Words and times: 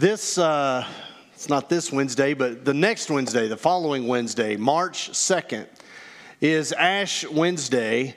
this, 0.00 0.38
uh, 0.38 0.86
it's 1.34 1.50
not 1.50 1.68
this 1.68 1.92
Wednesday, 1.92 2.32
but 2.32 2.64
the 2.64 2.72
next 2.72 3.10
Wednesday, 3.10 3.48
the 3.48 3.56
following 3.56 4.08
Wednesday, 4.08 4.56
March 4.56 5.10
2nd, 5.10 5.66
is 6.40 6.72
Ash 6.72 7.28
Wednesday. 7.28 8.14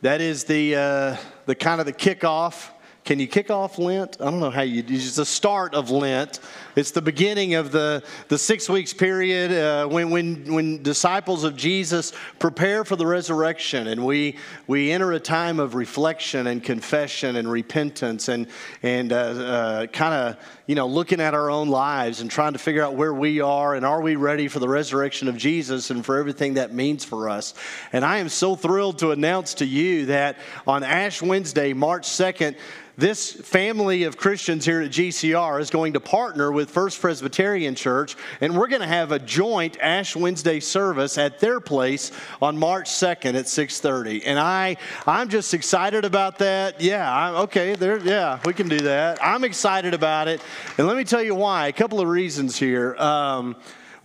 That 0.00 0.22
is 0.22 0.44
the, 0.44 0.74
uh, 0.74 1.16
the 1.44 1.54
kind 1.54 1.78
of 1.78 1.84
the 1.86 1.92
kickoff. 1.92 2.70
Can 3.04 3.20
you 3.20 3.26
kick 3.26 3.50
off 3.50 3.78
Lent? 3.78 4.16
I 4.18 4.24
don't 4.24 4.40
know 4.40 4.48
how 4.48 4.62
you. 4.62 4.82
do. 4.82 4.94
It's 4.94 5.16
the 5.16 5.26
start 5.26 5.74
of 5.74 5.90
Lent. 5.90 6.40
It's 6.76 6.90
the 6.90 7.00
beginning 7.00 7.54
of 7.54 7.72
the, 7.72 8.02
the 8.28 8.36
six 8.36 8.68
weeks 8.68 8.92
period 8.92 9.50
uh, 9.50 9.88
when, 9.88 10.10
when, 10.10 10.52
when 10.52 10.82
disciples 10.82 11.42
of 11.42 11.56
Jesus 11.56 12.12
prepare 12.38 12.84
for 12.84 12.96
the 12.96 13.06
resurrection 13.06 13.86
and 13.86 14.04
we, 14.04 14.36
we 14.66 14.90
enter 14.90 15.12
a 15.12 15.18
time 15.18 15.58
of 15.58 15.74
reflection 15.74 16.46
and 16.48 16.62
confession 16.62 17.36
and 17.36 17.50
repentance 17.50 18.28
and, 18.28 18.48
and 18.82 19.10
uh, 19.10 19.16
uh, 19.16 19.86
kind 19.86 20.12
of 20.12 20.36
you 20.66 20.74
know 20.74 20.86
looking 20.86 21.18
at 21.18 21.32
our 21.32 21.48
own 21.48 21.68
lives 21.68 22.20
and 22.20 22.30
trying 22.30 22.52
to 22.52 22.58
figure 22.58 22.82
out 22.82 22.94
where 22.94 23.14
we 23.14 23.40
are 23.40 23.74
and 23.74 23.86
are 23.86 24.02
we 24.02 24.16
ready 24.16 24.46
for 24.46 24.58
the 24.58 24.68
resurrection 24.68 25.28
of 25.28 25.36
Jesus 25.38 25.88
and 25.90 26.04
for 26.04 26.18
everything 26.18 26.54
that 26.54 26.74
means 26.74 27.06
for 27.06 27.30
us. 27.30 27.54
And 27.94 28.04
I 28.04 28.18
am 28.18 28.28
so 28.28 28.54
thrilled 28.54 28.98
to 28.98 29.12
announce 29.12 29.54
to 29.54 29.64
you 29.64 30.04
that 30.06 30.36
on 30.66 30.82
Ash 30.82 31.22
Wednesday, 31.22 31.72
March 31.72 32.06
2nd, 32.06 32.56
this 32.98 33.30
family 33.30 34.04
of 34.04 34.16
Christians 34.16 34.64
here 34.64 34.80
at 34.80 34.90
GCR 34.90 35.60
is 35.60 35.68
going 35.68 35.92
to 35.92 36.00
partner 36.00 36.50
with 36.50 36.65
First 36.66 37.00
Presbyterian 37.00 37.74
Church, 37.74 38.16
and 38.40 38.56
we're 38.56 38.68
going 38.68 38.82
to 38.82 38.86
have 38.88 39.12
a 39.12 39.18
joint 39.18 39.76
Ash 39.80 40.14
Wednesday 40.14 40.60
service 40.60 41.18
at 41.18 41.40
their 41.40 41.60
place 41.60 42.12
on 42.42 42.58
March 42.58 42.88
2nd 42.88 43.34
at 43.34 43.46
6:30. 43.46 44.22
And 44.26 44.38
I, 44.38 44.76
I'm 45.06 45.28
just 45.28 45.54
excited 45.54 46.04
about 46.04 46.38
that. 46.38 46.80
Yeah, 46.80 47.12
I'm, 47.12 47.34
okay, 47.44 47.74
there. 47.74 47.98
Yeah, 47.98 48.40
we 48.44 48.52
can 48.52 48.68
do 48.68 48.80
that. 48.80 49.18
I'm 49.22 49.44
excited 49.44 49.94
about 49.94 50.28
it, 50.28 50.40
and 50.78 50.86
let 50.86 50.96
me 50.96 51.04
tell 51.04 51.22
you 51.22 51.34
why. 51.34 51.68
A 51.68 51.72
couple 51.72 52.00
of 52.00 52.08
reasons 52.08 52.56
here. 52.56 52.96
Um, 52.96 53.56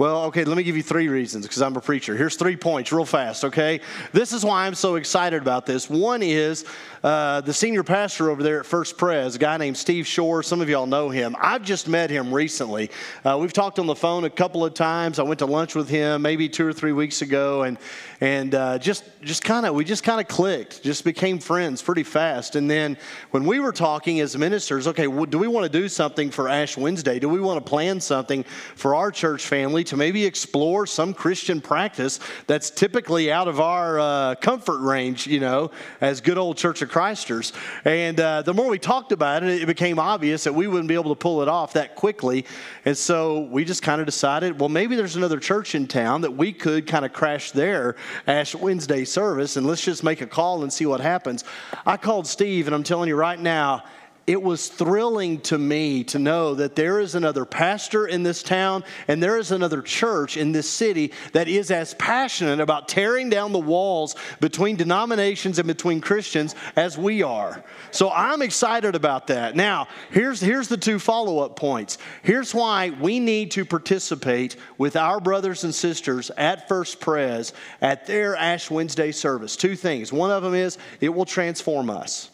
well, 0.02 0.24
okay, 0.24 0.44
let 0.46 0.58
me 0.58 0.64
give 0.64 0.76
you 0.76 0.82
three 0.82 1.10
reasons 1.10 1.46
because 1.46 1.62
I'm 1.62 1.76
a 1.76 1.80
preacher. 1.80 2.18
Here's 2.18 2.36
three 2.36 2.58
points, 2.58 2.92
real 2.92 3.06
fast, 3.06 3.46
okay? 3.46 3.82
This 4.14 4.34
is 4.34 4.44
why 4.44 4.66
I'm 4.66 4.74
so 4.74 4.96
excited 4.96 5.40
about 5.40 5.68
this. 5.68 5.92
One 5.92 6.24
is 6.24 6.66
uh, 7.04 7.42
the 7.42 7.54
senior 7.54 7.84
pastor 7.84 8.32
over 8.32 8.42
there 8.42 8.60
at 8.60 8.66
First 8.66 8.98
Pres, 8.98 9.36
a 9.36 9.38
guy 9.38 9.58
named 9.58 9.78
Steve 9.78 10.08
Shore. 10.08 10.42
Some 10.42 10.60
of 10.60 10.70
y'all 10.70 10.88
know 10.88 11.10
him. 11.10 11.36
I've 11.40 11.62
just 11.62 11.88
met 11.88 12.10
him 12.10 12.34
recently. 12.34 12.90
Uh, 13.24 13.38
we've 13.40 13.54
talked 13.54 13.78
on 13.78 13.86
the 13.86 13.96
phone 13.96 14.24
a 14.24 14.30
couple 14.32 14.66
of 14.66 14.74
times. 14.74 15.20
I 15.20 15.24
went 15.24 15.38
to 15.38 15.46
lunch 15.46 15.76
with 15.76 15.88
him 15.88 16.24
maybe 16.24 16.50
two 16.50 16.66
or 16.66 16.74
three 16.74 16.94
weeks 16.94 17.22
ago, 17.22 17.62
and 17.62 17.78
and 18.22 18.54
uh, 18.54 18.78
just 18.78 19.04
just 19.22 19.44
kind 19.44 19.66
of 19.66 19.74
we 19.74 19.84
just 19.84 20.04
kind 20.04 20.22
of 20.22 20.28
clicked, 20.28 20.84
just 20.84 21.04
became 21.04 21.40
friends 21.40 21.82
pretty 21.82 22.04
fast. 22.04 22.56
And 22.56 22.70
then 22.70 22.98
when 23.32 23.46
we 23.46 23.60
were 23.60 23.72
talking 23.72 24.20
as 24.20 24.38
ministers, 24.38 24.88
okay, 24.88 25.06
do 25.06 25.40
we 25.40 25.48
want 25.48 25.72
to 25.72 25.80
do 25.80 25.90
something 25.90 26.30
for 26.30 26.48
Ash 26.48 26.78
Wednesday? 26.78 27.20
Do 27.20 27.30
we 27.30 27.40
want 27.40 27.64
to 27.64 27.68
plan 27.68 28.00
something 28.00 28.44
for 28.76 28.96
our 28.96 29.12
church 29.12 29.46
family 29.46 29.84
to 29.92 29.98
maybe 29.98 30.26
explore 30.26 30.88
some 30.88 31.14
Christian 31.14 31.60
practice 31.60 32.22
that's 32.48 32.70
typically 32.70 33.30
out 33.30 33.50
of 33.50 33.60
our 33.60 34.00
uh, 34.00 34.36
comfort 34.36 34.80
range, 34.80 35.28
you 35.28 35.42
know, 35.42 35.70
as 36.00 36.22
good 36.22 36.38
old 36.38 36.56
Church 36.56 36.82
of 36.82 36.90
Christers? 36.90 37.52
And 37.84 38.18
uh, 38.18 38.42
the 38.42 38.54
more 38.54 38.70
we 38.70 38.80
talked 38.80 39.12
about 39.12 39.44
it, 39.44 39.62
it 39.62 39.66
became 39.66 40.00
obvious 40.00 40.46
that 40.46 40.56
we 40.56 40.66
wouldn't 40.66 40.88
be 40.88 40.94
able 40.94 41.14
to 41.14 41.20
pull 41.20 41.42
it 41.42 41.50
off 41.50 41.74
that 41.74 41.96
quickly. 41.96 42.46
And 42.86 42.98
so 42.98 43.42
we 43.42 43.66
just 43.66 43.84
kind 43.84 44.00
of 44.00 44.06
decided, 44.06 44.62
well, 44.62 44.70
maybe 44.70 44.96
there's 44.96 45.18
another 45.18 45.42
church 45.42 45.76
in 45.76 45.88
town 45.88 46.22
that 46.22 46.32
we 46.32 46.54
could 46.54 46.88
kind 46.88 47.04
of 47.04 47.12
crash 47.12 47.52
their 47.52 47.98
Ash 48.28 48.56
Wednesday 48.56 49.04
service, 49.04 49.58
and 49.58 49.68
let's 49.68 49.84
just 49.84 50.06
make 50.06 50.22
a 50.22 50.28
call 50.28 50.64
and 50.64 50.72
see 50.72 50.86
what 50.86 51.02
happens. 51.02 51.44
I 51.86 51.98
called 51.98 52.28
Steve, 52.28 52.68
and 52.68 52.74
I'm 52.74 52.84
telling 52.84 53.10
you 53.10 53.18
right 53.18 53.40
now, 53.40 53.84
it 54.28 54.42
was 54.42 54.68
thrilling 54.68 55.42
to 55.42 55.58
me 55.58 56.04
to 56.06 56.20
know 56.20 56.56
that 56.56 56.76
there 56.76 57.00
is 57.00 57.16
another 57.16 57.44
pastor 57.44 58.08
in 58.08 58.24
this 58.24 58.44
town 58.44 58.84
and 59.08 59.22
there 59.22 59.38
is 59.38 59.52
another 59.52 59.82
church 59.82 60.38
in 60.38 60.52
this 60.52 60.70
city 60.70 61.12
that 61.34 61.48
is 61.48 61.72
as 61.72 61.94
passionate 61.96 62.60
about 62.60 62.88
tearing 62.88 63.30
down 63.30 63.52
the 63.52 63.60
walls 63.60 64.16
between 64.40 64.76
denominations 64.76 65.60
and 65.60 65.68
between 65.68 66.02
Christians 66.02 66.56
as 66.76 66.98
we 66.98 67.24
are. 67.24 67.64
So 67.92 68.12
I'm 68.12 68.42
excited 68.42 68.96
about 68.96 69.28
that. 69.28 69.56
Now, 69.56 69.88
here's, 70.12 70.40
here's 70.40 70.68
the 70.68 70.78
two 70.78 71.00
follow 71.00 71.40
up 71.40 71.56
points. 71.56 71.98
Here's 72.24 72.54
why 72.54 72.92
we 72.92 73.20
need 73.20 73.52
to 73.52 73.66
participate 73.66 74.56
with 74.78 74.96
our 74.96 75.20
brothers 75.20 75.64
and 75.64 75.76
sisters 75.76 76.32
at 76.38 76.68
First 76.68 77.00
Pres 77.00 77.54
at 77.82 78.08
their 78.08 78.36
Ash 78.36 78.72
Wednesday 78.72 79.12
service. 79.12 79.56
Two 79.56 79.76
things. 79.76 80.14
One 80.14 80.32
of 80.32 80.44
them 80.44 80.54
is 80.54 80.78
it 81.00 81.10
will 81.10 81.26
transform 81.26 81.90
us. 81.90 82.31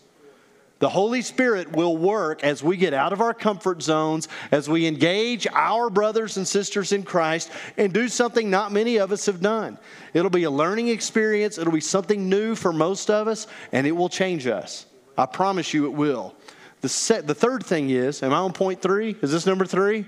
The 0.79 0.89
Holy 0.89 1.21
Spirit 1.23 1.75
will 1.75 1.97
work 1.97 2.43
as 2.43 2.61
we 2.61 2.77
get 2.77 2.93
out 2.93 3.11
of 3.11 3.19
our 3.19 3.33
comfort 3.33 3.81
zones, 3.81 4.27
as 4.51 4.69
we 4.69 4.85
engage 4.85 5.47
our 5.47 5.89
brothers 5.89 6.37
and 6.37 6.47
sisters 6.47 6.91
in 6.91 7.03
Christ 7.03 7.49
and 7.77 7.91
do 7.91 8.07
something 8.07 8.49
not 8.49 8.71
many 8.71 8.97
of 8.97 9.11
us 9.11 9.25
have 9.25 9.41
done. 9.41 9.79
It'll 10.13 10.29
be 10.29 10.43
a 10.43 10.51
learning 10.51 10.89
experience, 10.89 11.57
it'll 11.57 11.73
be 11.73 11.81
something 11.81 12.29
new 12.29 12.53
for 12.53 12.71
most 12.71 13.09
of 13.09 13.27
us, 13.27 13.47
and 13.71 13.87
it 13.87 13.91
will 13.91 14.09
change 14.09 14.45
us. 14.45 14.85
I 15.17 15.25
promise 15.25 15.73
you 15.73 15.85
it 15.85 15.93
will. 15.93 16.35
The, 16.81 16.89
set, 16.89 17.25
the 17.25 17.33
third 17.33 17.65
thing 17.65 17.89
is, 17.89 18.21
am 18.21 18.31
I 18.31 18.37
on 18.37 18.53
point 18.53 18.81
three? 18.81 19.15
Is 19.21 19.31
this 19.31 19.47
number 19.47 19.65
three? 19.65 20.05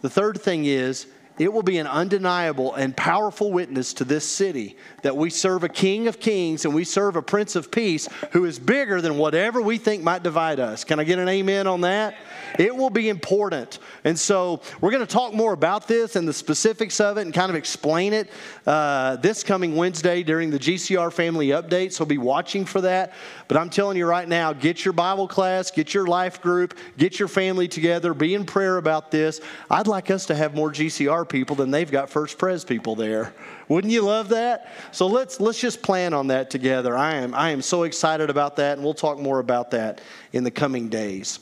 The 0.00 0.10
third 0.10 0.40
thing 0.40 0.64
is, 0.64 1.06
it 1.38 1.52
will 1.52 1.62
be 1.62 1.78
an 1.78 1.86
undeniable 1.86 2.74
and 2.74 2.96
powerful 2.96 3.52
witness 3.52 3.94
to 3.94 4.04
this 4.04 4.28
city 4.28 4.76
that 5.02 5.16
we 5.16 5.30
serve 5.30 5.64
a 5.64 5.68
King 5.68 6.06
of 6.06 6.20
Kings 6.20 6.64
and 6.64 6.74
we 6.74 6.84
serve 6.84 7.16
a 7.16 7.22
Prince 7.22 7.56
of 7.56 7.70
Peace 7.70 8.08
who 8.32 8.44
is 8.44 8.58
bigger 8.58 9.00
than 9.00 9.16
whatever 9.16 9.62
we 9.62 9.78
think 9.78 10.02
might 10.02 10.22
divide 10.22 10.60
us. 10.60 10.84
Can 10.84 11.00
I 11.00 11.04
get 11.04 11.18
an 11.18 11.28
amen 11.28 11.66
on 11.66 11.80
that? 11.82 12.16
It 12.58 12.76
will 12.76 12.90
be 12.90 13.08
important. 13.08 13.78
And 14.04 14.18
so 14.18 14.60
we're 14.80 14.90
going 14.90 15.06
to 15.06 15.12
talk 15.12 15.32
more 15.32 15.52
about 15.52 15.88
this 15.88 16.16
and 16.16 16.28
the 16.28 16.32
specifics 16.32 17.00
of 17.00 17.16
it 17.16 17.22
and 17.22 17.32
kind 17.32 17.50
of 17.50 17.56
explain 17.56 18.12
it 18.12 18.30
uh, 18.66 19.16
this 19.16 19.42
coming 19.42 19.74
Wednesday 19.74 20.22
during 20.22 20.50
the 20.50 20.58
GCR 20.58 21.12
family 21.12 21.48
update. 21.48 21.92
So 21.92 22.04
be 22.04 22.18
watching 22.18 22.64
for 22.64 22.82
that. 22.82 23.14
But 23.48 23.56
I'm 23.56 23.70
telling 23.70 23.96
you 23.96 24.06
right 24.06 24.28
now 24.28 24.52
get 24.52 24.84
your 24.84 24.92
Bible 24.92 25.28
class, 25.28 25.70
get 25.70 25.94
your 25.94 26.06
life 26.06 26.42
group, 26.42 26.76
get 26.98 27.18
your 27.18 27.28
family 27.28 27.68
together, 27.68 28.12
be 28.12 28.34
in 28.34 28.44
prayer 28.44 28.76
about 28.76 29.10
this. 29.10 29.40
I'd 29.70 29.86
like 29.86 30.10
us 30.10 30.26
to 30.26 30.34
have 30.34 30.54
more 30.54 30.70
GCR 30.70 31.21
people 31.24 31.56
than 31.56 31.70
they've 31.70 31.90
got 31.90 32.10
First 32.10 32.38
Pres 32.38 32.64
people 32.64 32.94
there. 32.94 33.34
Wouldn't 33.68 33.92
you 33.92 34.02
love 34.02 34.30
that? 34.30 34.72
So 34.92 35.06
let's 35.06 35.40
let's 35.40 35.60
just 35.60 35.82
plan 35.82 36.14
on 36.14 36.28
that 36.28 36.50
together. 36.50 36.96
I 36.96 37.14
am 37.16 37.34
I 37.34 37.50
am 37.50 37.62
so 37.62 37.84
excited 37.84 38.30
about 38.30 38.56
that, 38.56 38.78
and 38.78 38.84
we'll 38.84 38.94
talk 38.94 39.18
more 39.18 39.38
about 39.38 39.70
that 39.72 40.00
in 40.32 40.44
the 40.44 40.50
coming 40.50 40.88
days. 40.88 41.40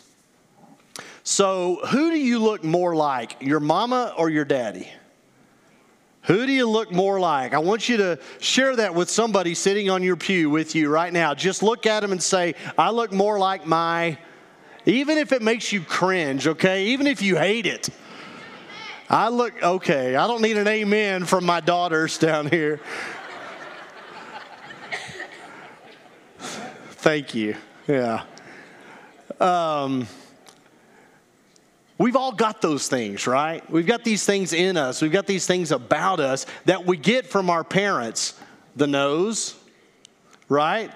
So, 1.22 1.80
who 1.90 2.10
do 2.10 2.18
you 2.18 2.38
look 2.38 2.64
more 2.64 2.96
like, 2.96 3.36
your 3.40 3.60
mama 3.60 4.14
or 4.16 4.30
your 4.30 4.44
daddy? 4.44 4.90
Who 6.22 6.46
do 6.46 6.52
you 6.52 6.68
look 6.68 6.92
more 6.92 7.18
like? 7.18 7.54
I 7.54 7.58
want 7.58 7.88
you 7.88 7.96
to 7.98 8.18
share 8.40 8.76
that 8.76 8.94
with 8.94 9.08
somebody 9.08 9.54
sitting 9.54 9.90
on 9.90 10.02
your 10.02 10.16
pew 10.16 10.50
with 10.50 10.74
you 10.74 10.88
right 10.88 11.12
now. 11.12 11.34
Just 11.34 11.62
look 11.62 11.86
at 11.86 12.00
them 12.00 12.12
and 12.12 12.22
say, 12.22 12.54
I 12.76 12.90
look 12.90 13.12
more 13.12 13.38
like 13.38 13.66
my, 13.66 14.18
even 14.86 15.18
if 15.18 15.32
it 15.32 15.42
makes 15.42 15.72
you 15.72 15.80
cringe, 15.80 16.46
okay? 16.46 16.88
Even 16.88 17.06
if 17.06 17.22
you 17.22 17.36
hate 17.36 17.66
it. 17.66 17.88
I 19.10 19.28
look, 19.28 19.60
okay, 19.60 20.14
I 20.14 20.26
don't 20.28 20.40
need 20.40 20.56
an 20.56 20.68
amen 20.68 21.24
from 21.24 21.44
my 21.44 21.58
daughters 21.60 22.16
down 22.16 22.46
here. 22.46 22.80
Thank 26.38 27.34
you. 27.34 27.56
Yeah. 27.88 28.22
Um, 29.40 30.06
We've 32.00 32.16
all 32.16 32.32
got 32.32 32.62
those 32.62 32.88
things, 32.88 33.26
right? 33.26 33.68
We've 33.70 33.86
got 33.86 34.04
these 34.04 34.24
things 34.24 34.54
in 34.54 34.78
us. 34.78 35.02
We've 35.02 35.12
got 35.12 35.26
these 35.26 35.46
things 35.46 35.70
about 35.70 36.18
us 36.18 36.46
that 36.64 36.86
we 36.86 36.96
get 36.96 37.26
from 37.26 37.50
our 37.50 37.62
parents 37.62 38.40
the 38.74 38.86
nose, 38.86 39.54
right? 40.48 40.90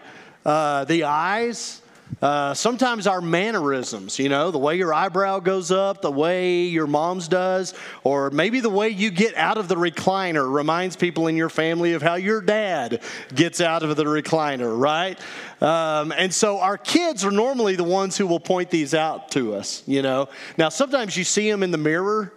Uh, 0.46 0.84
the 0.86 1.04
eyes, 1.04 1.82
uh, 2.22 2.54
sometimes 2.54 3.06
our 3.06 3.20
mannerisms, 3.20 4.18
you 4.18 4.28
know, 4.28 4.50
the 4.50 4.58
way 4.58 4.76
your 4.76 4.94
eyebrow 4.94 5.40
goes 5.40 5.70
up, 5.70 6.00
the 6.00 6.10
way 6.10 6.62
your 6.62 6.86
mom's 6.86 7.28
does, 7.28 7.74
or 8.02 8.30
maybe 8.30 8.60
the 8.60 8.70
way 8.70 8.88
you 8.88 9.10
get 9.10 9.34
out 9.36 9.58
of 9.58 9.68
the 9.68 9.74
recliner 9.74 10.50
reminds 10.50 10.96
people 10.96 11.26
in 11.26 11.36
your 11.36 11.50
family 11.50 11.92
of 11.92 12.02
how 12.02 12.14
your 12.14 12.40
dad 12.40 13.02
gets 13.34 13.60
out 13.60 13.82
of 13.82 13.94
the 13.96 14.04
recliner, 14.04 14.78
right? 14.78 15.18
Um, 15.60 16.12
and 16.12 16.32
so 16.32 16.60
our 16.60 16.78
kids 16.78 17.24
are 17.24 17.30
normally 17.30 17.76
the 17.76 17.84
ones 17.84 18.16
who 18.16 18.26
will 18.26 18.40
point 18.40 18.70
these 18.70 18.94
out 18.94 19.30
to 19.32 19.54
us, 19.54 19.82
you 19.86 20.00
know. 20.00 20.28
Now, 20.56 20.70
sometimes 20.70 21.16
you 21.16 21.24
see 21.24 21.50
them 21.50 21.62
in 21.62 21.72
the 21.72 21.78
mirror 21.78 22.32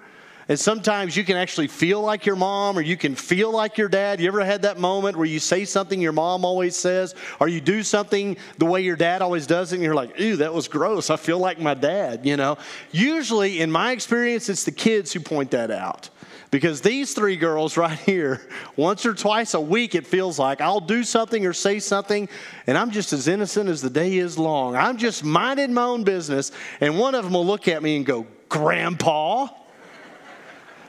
and 0.49 0.59
sometimes 0.59 1.17
you 1.17 1.25
can 1.25 1.35
actually 1.35 1.67
feel 1.67 2.01
like 2.01 2.25
your 2.25 2.37
mom 2.37 2.77
or 2.77 2.81
you 2.81 2.95
can 2.95 3.15
feel 3.15 3.51
like 3.51 3.77
your 3.77 3.89
dad. 3.89 4.21
You 4.21 4.27
ever 4.27 4.45
had 4.45 4.61
that 4.61 4.79
moment 4.79 5.17
where 5.17 5.25
you 5.25 5.39
say 5.39 5.65
something 5.65 5.99
your 5.99 6.13
mom 6.13 6.45
always 6.45 6.75
says, 6.75 7.15
or 7.39 7.49
you 7.49 7.59
do 7.59 7.83
something 7.83 8.37
the 8.57 8.65
way 8.65 8.81
your 8.81 8.95
dad 8.95 9.21
always 9.21 9.45
does 9.45 9.73
it, 9.73 9.75
and 9.75 9.83
you're 9.83 9.95
like, 9.95 10.17
ew, 10.19 10.37
that 10.37 10.53
was 10.53 10.67
gross. 10.67 11.09
I 11.09 11.17
feel 11.17 11.39
like 11.39 11.59
my 11.59 11.73
dad, 11.73 12.25
you 12.25 12.37
know? 12.37 12.57
Usually, 12.91 13.59
in 13.59 13.71
my 13.71 13.91
experience, 13.91 14.47
it's 14.47 14.63
the 14.63 14.71
kids 14.71 15.11
who 15.11 15.19
point 15.19 15.51
that 15.51 15.69
out. 15.69 16.09
Because 16.49 16.79
these 16.79 17.13
three 17.13 17.35
girls 17.35 17.75
right 17.77 17.99
here, 17.99 18.47
once 18.77 19.05
or 19.05 19.13
twice 19.13 19.53
a 19.53 19.59
week, 19.59 19.95
it 19.95 20.07
feels 20.07 20.39
like 20.39 20.61
I'll 20.61 20.79
do 20.79 21.03
something 21.03 21.45
or 21.45 21.51
say 21.51 21.79
something, 21.79 22.29
and 22.67 22.77
I'm 22.77 22.91
just 22.91 23.11
as 23.11 23.27
innocent 23.27 23.67
as 23.69 23.81
the 23.81 23.89
day 23.89 24.15
is 24.15 24.37
long. 24.37 24.77
I'm 24.77 24.97
just 24.97 25.25
minding 25.25 25.73
my 25.73 25.83
own 25.83 26.05
business, 26.05 26.53
and 26.79 26.97
one 26.97 27.15
of 27.15 27.25
them 27.25 27.33
will 27.33 27.45
look 27.45 27.67
at 27.67 27.83
me 27.83 27.97
and 27.97 28.05
go, 28.05 28.25
Grandpa, 28.47 29.47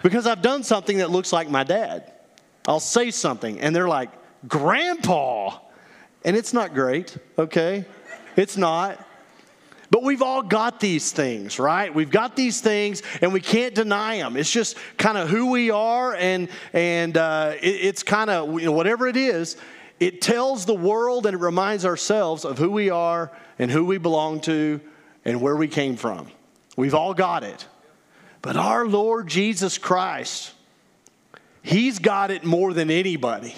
because 0.03 0.27
I've 0.27 0.43
done 0.43 0.63
something 0.63 0.99
that 0.99 1.11
looks 1.11 1.33
like 1.33 1.51
my 1.51 1.65
dad. 1.65 2.13
I'll 2.67 2.81
say 2.81 3.11
something, 3.11 3.61
and 3.61 3.75
they're 3.75 3.89
like, 3.89 4.11
Grandpa. 4.47 5.59
And 6.25 6.37
it's 6.37 6.53
not 6.53 6.75
great, 6.75 7.17
okay? 7.39 7.85
It's 8.37 8.57
not. 8.57 9.05
But 9.91 10.03
we've 10.03 10.21
all 10.21 10.43
got 10.43 10.81
these 10.81 11.13
things, 11.13 11.59
right? 11.59 11.95
We've 11.95 12.11
got 12.11 12.37
these 12.37 12.61
things, 12.61 13.03
and 13.23 13.33
we 13.33 13.41
can't 13.41 13.75
deny 13.75 14.19
them. 14.19 14.37
It's 14.37 14.51
just 14.51 14.77
kind 14.99 15.17
of 15.17 15.31
who 15.31 15.51
we 15.51 15.71
are, 15.71 16.15
and 16.15 16.49
and 16.73 17.17
uh, 17.17 17.55
it, 17.61 17.67
it's 17.67 18.03
kind 18.03 18.29
of 18.29 18.53
you 18.61 18.67
know, 18.67 18.73
whatever 18.73 19.07
it 19.07 19.17
is. 19.17 19.57
It 20.01 20.21
tells 20.21 20.65
the 20.65 20.75
world 20.75 21.27
and 21.27 21.35
it 21.35 21.41
reminds 21.41 21.85
ourselves 21.85 22.45
of 22.45 22.59
who 22.59 22.71
we 22.71 22.91
are 22.91 23.33
and 23.59 23.71
who 23.71 23.85
we 23.85 23.99
belong 23.99 24.41
to 24.43 24.81
and 25.25 25.41
where 25.41 25.57
we 25.57 25.67
came 25.67 25.97
from. 25.97 26.29
We've 26.77 26.95
all 26.95 27.15
got 27.15 27.43
it. 27.43 27.67
But 28.43 28.57
our 28.57 28.87
Lord 28.87 29.27
Jesus 29.27 29.79
Christ, 29.79 30.53
He's 31.63 31.99
got 31.99 32.31
it 32.31 32.45
more 32.45 32.73
than 32.73 32.91
anybody. 32.91 33.55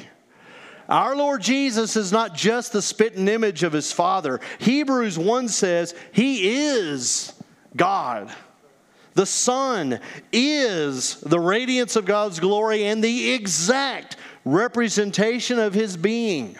Our 0.90 1.14
Lord 1.14 1.40
Jesus 1.40 1.94
is 1.94 2.10
not 2.10 2.34
just 2.34 2.72
the 2.72 2.82
spitting 2.82 3.28
image 3.28 3.62
of 3.62 3.72
his 3.72 3.92
Father. 3.92 4.40
Hebrews 4.58 5.16
1 5.16 5.48
says 5.48 5.94
he 6.10 6.66
is 6.66 7.32
God. 7.76 8.34
The 9.14 9.26
Son 9.26 10.00
is 10.32 11.20
the 11.20 11.38
radiance 11.38 11.94
of 11.94 12.06
God's 12.06 12.40
glory 12.40 12.86
and 12.86 13.04
the 13.04 13.32
exact 13.32 14.16
representation 14.44 15.60
of 15.60 15.74
his 15.74 15.96
being. 15.96 16.56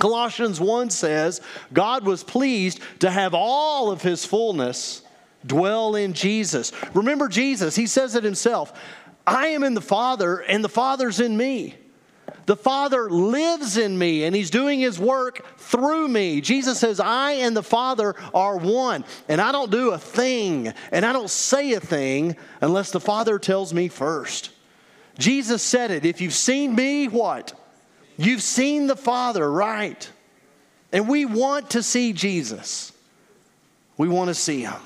Colossians 0.00 0.60
1 0.60 0.90
says 0.90 1.40
God 1.72 2.04
was 2.04 2.24
pleased 2.24 2.80
to 2.98 3.10
have 3.10 3.32
all 3.32 3.92
of 3.92 4.02
his 4.02 4.24
fullness 4.24 5.02
dwell 5.46 5.94
in 5.94 6.12
Jesus. 6.12 6.72
Remember 6.94 7.28
Jesus, 7.28 7.76
he 7.76 7.86
says 7.86 8.14
it 8.14 8.24
himself 8.24 8.72
I 9.26 9.48
am 9.48 9.62
in 9.62 9.74
the 9.74 9.80
Father, 9.80 10.38
and 10.38 10.64
the 10.64 10.68
Father's 10.68 11.20
in 11.20 11.36
me. 11.36 11.76
The 12.46 12.56
Father 12.56 13.08
lives 13.10 13.76
in 13.76 13.96
me 13.96 14.24
and 14.24 14.34
He's 14.34 14.50
doing 14.50 14.80
His 14.80 14.98
work 14.98 15.56
through 15.58 16.08
me. 16.08 16.40
Jesus 16.40 16.78
says, 16.78 16.98
I 16.98 17.32
and 17.32 17.56
the 17.56 17.62
Father 17.62 18.16
are 18.34 18.56
one. 18.56 19.04
And 19.28 19.40
I 19.40 19.52
don't 19.52 19.70
do 19.70 19.90
a 19.90 19.98
thing 19.98 20.72
and 20.90 21.04
I 21.04 21.12
don't 21.12 21.30
say 21.30 21.74
a 21.74 21.80
thing 21.80 22.36
unless 22.60 22.90
the 22.90 23.00
Father 23.00 23.38
tells 23.38 23.72
me 23.72 23.88
first. 23.88 24.50
Jesus 25.18 25.62
said 25.62 25.90
it. 25.90 26.04
If 26.04 26.20
you've 26.20 26.34
seen 26.34 26.74
me, 26.74 27.06
what? 27.06 27.52
You've 28.16 28.42
seen 28.42 28.86
the 28.86 28.96
Father, 28.96 29.50
right? 29.50 30.10
And 30.92 31.08
we 31.08 31.26
want 31.26 31.70
to 31.70 31.82
see 31.82 32.12
Jesus. 32.12 32.92
We 33.96 34.08
want 34.08 34.28
to 34.28 34.34
see 34.34 34.62
Him. 34.62 34.80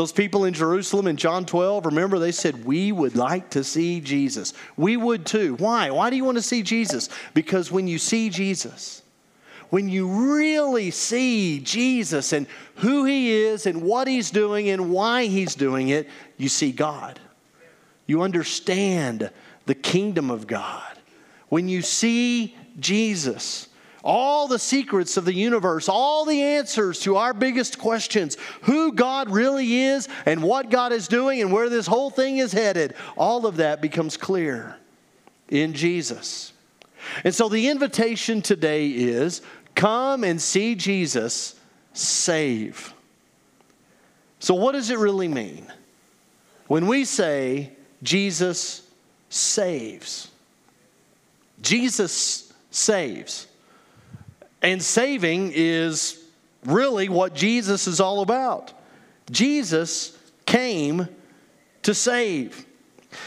Those 0.00 0.12
people 0.12 0.46
in 0.46 0.54
Jerusalem 0.54 1.06
in 1.08 1.18
John 1.18 1.44
12, 1.44 1.84
remember 1.84 2.18
they 2.18 2.32
said, 2.32 2.64
We 2.64 2.90
would 2.90 3.16
like 3.16 3.50
to 3.50 3.62
see 3.62 4.00
Jesus. 4.00 4.54
We 4.78 4.96
would 4.96 5.26
too. 5.26 5.56
Why? 5.56 5.90
Why 5.90 6.08
do 6.08 6.16
you 6.16 6.24
want 6.24 6.38
to 6.38 6.42
see 6.42 6.62
Jesus? 6.62 7.10
Because 7.34 7.70
when 7.70 7.86
you 7.86 7.98
see 7.98 8.30
Jesus, 8.30 9.02
when 9.68 9.90
you 9.90 10.08
really 10.08 10.90
see 10.90 11.60
Jesus 11.60 12.32
and 12.32 12.46
who 12.76 13.04
he 13.04 13.30
is 13.30 13.66
and 13.66 13.82
what 13.82 14.08
he's 14.08 14.30
doing 14.30 14.70
and 14.70 14.90
why 14.90 15.26
he's 15.26 15.54
doing 15.54 15.90
it, 15.90 16.08
you 16.38 16.48
see 16.48 16.72
God. 16.72 17.20
You 18.06 18.22
understand 18.22 19.30
the 19.66 19.74
kingdom 19.74 20.30
of 20.30 20.46
God. 20.46 20.98
When 21.50 21.68
you 21.68 21.82
see 21.82 22.56
Jesus, 22.78 23.68
all 24.02 24.48
the 24.48 24.58
secrets 24.58 25.16
of 25.16 25.24
the 25.24 25.34
universe, 25.34 25.88
all 25.88 26.24
the 26.24 26.42
answers 26.42 27.00
to 27.00 27.16
our 27.16 27.34
biggest 27.34 27.78
questions, 27.78 28.36
who 28.62 28.92
God 28.92 29.30
really 29.30 29.82
is 29.82 30.08
and 30.26 30.42
what 30.42 30.70
God 30.70 30.92
is 30.92 31.08
doing 31.08 31.40
and 31.40 31.52
where 31.52 31.68
this 31.68 31.86
whole 31.86 32.10
thing 32.10 32.38
is 32.38 32.52
headed, 32.52 32.94
all 33.16 33.46
of 33.46 33.56
that 33.56 33.80
becomes 33.80 34.16
clear 34.16 34.76
in 35.48 35.74
Jesus. 35.74 36.52
And 37.24 37.34
so 37.34 37.48
the 37.48 37.68
invitation 37.68 38.42
today 38.42 38.88
is 38.88 39.42
come 39.74 40.24
and 40.24 40.40
see 40.40 40.74
Jesus 40.74 41.58
save. 41.92 42.94
So, 44.38 44.54
what 44.54 44.72
does 44.72 44.90
it 44.90 44.98
really 44.98 45.28
mean 45.28 45.66
when 46.66 46.86
we 46.86 47.04
say 47.04 47.72
Jesus 48.02 48.82
saves? 49.28 50.30
Jesus 51.60 52.52
saves. 52.70 53.46
And 54.62 54.82
saving 54.82 55.52
is 55.54 56.22
really 56.64 57.08
what 57.08 57.34
Jesus 57.34 57.86
is 57.86 58.00
all 58.00 58.20
about. 58.20 58.72
Jesus 59.30 60.16
came 60.46 61.08
to 61.82 61.94
save. 61.94 62.66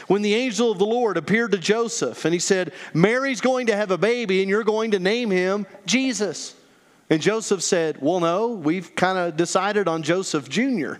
When 0.08 0.22
the 0.22 0.34
angel 0.34 0.72
of 0.72 0.78
the 0.78 0.86
Lord 0.86 1.18
appeared 1.18 1.52
to 1.52 1.58
Joseph 1.58 2.24
and 2.26 2.34
he 2.34 2.40
said, 2.40 2.72
Mary's 2.94 3.42
going 3.42 3.68
to 3.68 3.76
have 3.76 3.92
a 3.92 3.98
baby 3.98 4.42
and 4.42 4.50
you're 4.50 4.64
going 4.64 4.92
to 4.92 5.00
name 5.00 5.30
him 5.30 5.66
Jesus. 5.86 6.56
And 7.10 7.22
Joseph 7.22 7.62
said, 7.62 8.02
Well, 8.02 8.20
no, 8.20 8.50
we've 8.50 8.96
kind 8.96 9.18
of 9.18 9.36
decided 9.36 9.88
on 9.88 10.04
Joseph 10.04 10.48
Jr. 10.48 10.94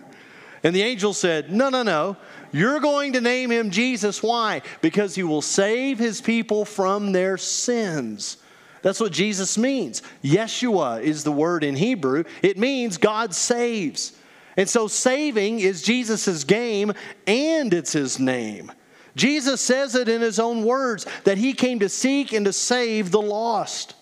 And 0.62 0.74
the 0.74 0.82
angel 0.82 1.12
said, 1.12 1.50
No, 1.50 1.70
no, 1.70 1.82
no. 1.82 2.16
You're 2.52 2.80
going 2.80 3.14
to 3.14 3.20
name 3.20 3.50
him 3.50 3.70
Jesus. 3.70 4.22
Why? 4.22 4.62
Because 4.80 5.14
he 5.14 5.22
will 5.22 5.42
save 5.42 5.98
his 5.98 6.20
people 6.20 6.64
from 6.64 7.12
their 7.12 7.36
sins. 7.36 8.36
That's 8.84 9.00
what 9.00 9.12
Jesus 9.12 9.56
means. 9.56 10.02
Yeshua 10.22 11.02
is 11.02 11.24
the 11.24 11.32
word 11.32 11.64
in 11.64 11.74
Hebrew, 11.74 12.24
it 12.42 12.58
means 12.58 12.98
God 12.98 13.34
saves. 13.34 14.12
And 14.58 14.68
so 14.68 14.88
saving 14.88 15.60
is 15.60 15.80
Jesus' 15.80 16.44
game 16.44 16.92
and 17.26 17.72
it's 17.72 17.94
his 17.94 18.20
name. 18.20 18.70
Jesus 19.16 19.62
says 19.62 19.94
it 19.94 20.06
in 20.06 20.20
his 20.20 20.38
own 20.38 20.64
words 20.64 21.06
that 21.24 21.38
he 21.38 21.54
came 21.54 21.78
to 21.80 21.88
seek 21.88 22.34
and 22.34 22.44
to 22.44 22.52
save 22.52 23.10
the 23.10 23.22
lost. 23.22 23.94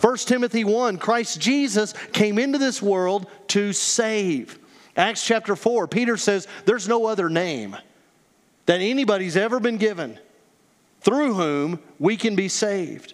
1 0.00 0.16
Timothy 0.18 0.64
1 0.64 0.96
Christ 0.96 1.38
Jesus 1.38 1.92
came 2.14 2.38
into 2.38 2.56
this 2.56 2.80
world 2.80 3.26
to 3.48 3.74
save. 3.74 4.58
Acts 4.96 5.24
chapter 5.26 5.54
4, 5.54 5.86
Peter 5.86 6.16
says, 6.16 6.48
There's 6.64 6.88
no 6.88 7.04
other 7.04 7.28
name 7.28 7.76
that 8.64 8.80
anybody's 8.80 9.36
ever 9.36 9.60
been 9.60 9.76
given 9.76 10.18
through 11.02 11.34
whom 11.34 11.78
we 11.98 12.16
can 12.16 12.36
be 12.36 12.48
saved. 12.48 13.12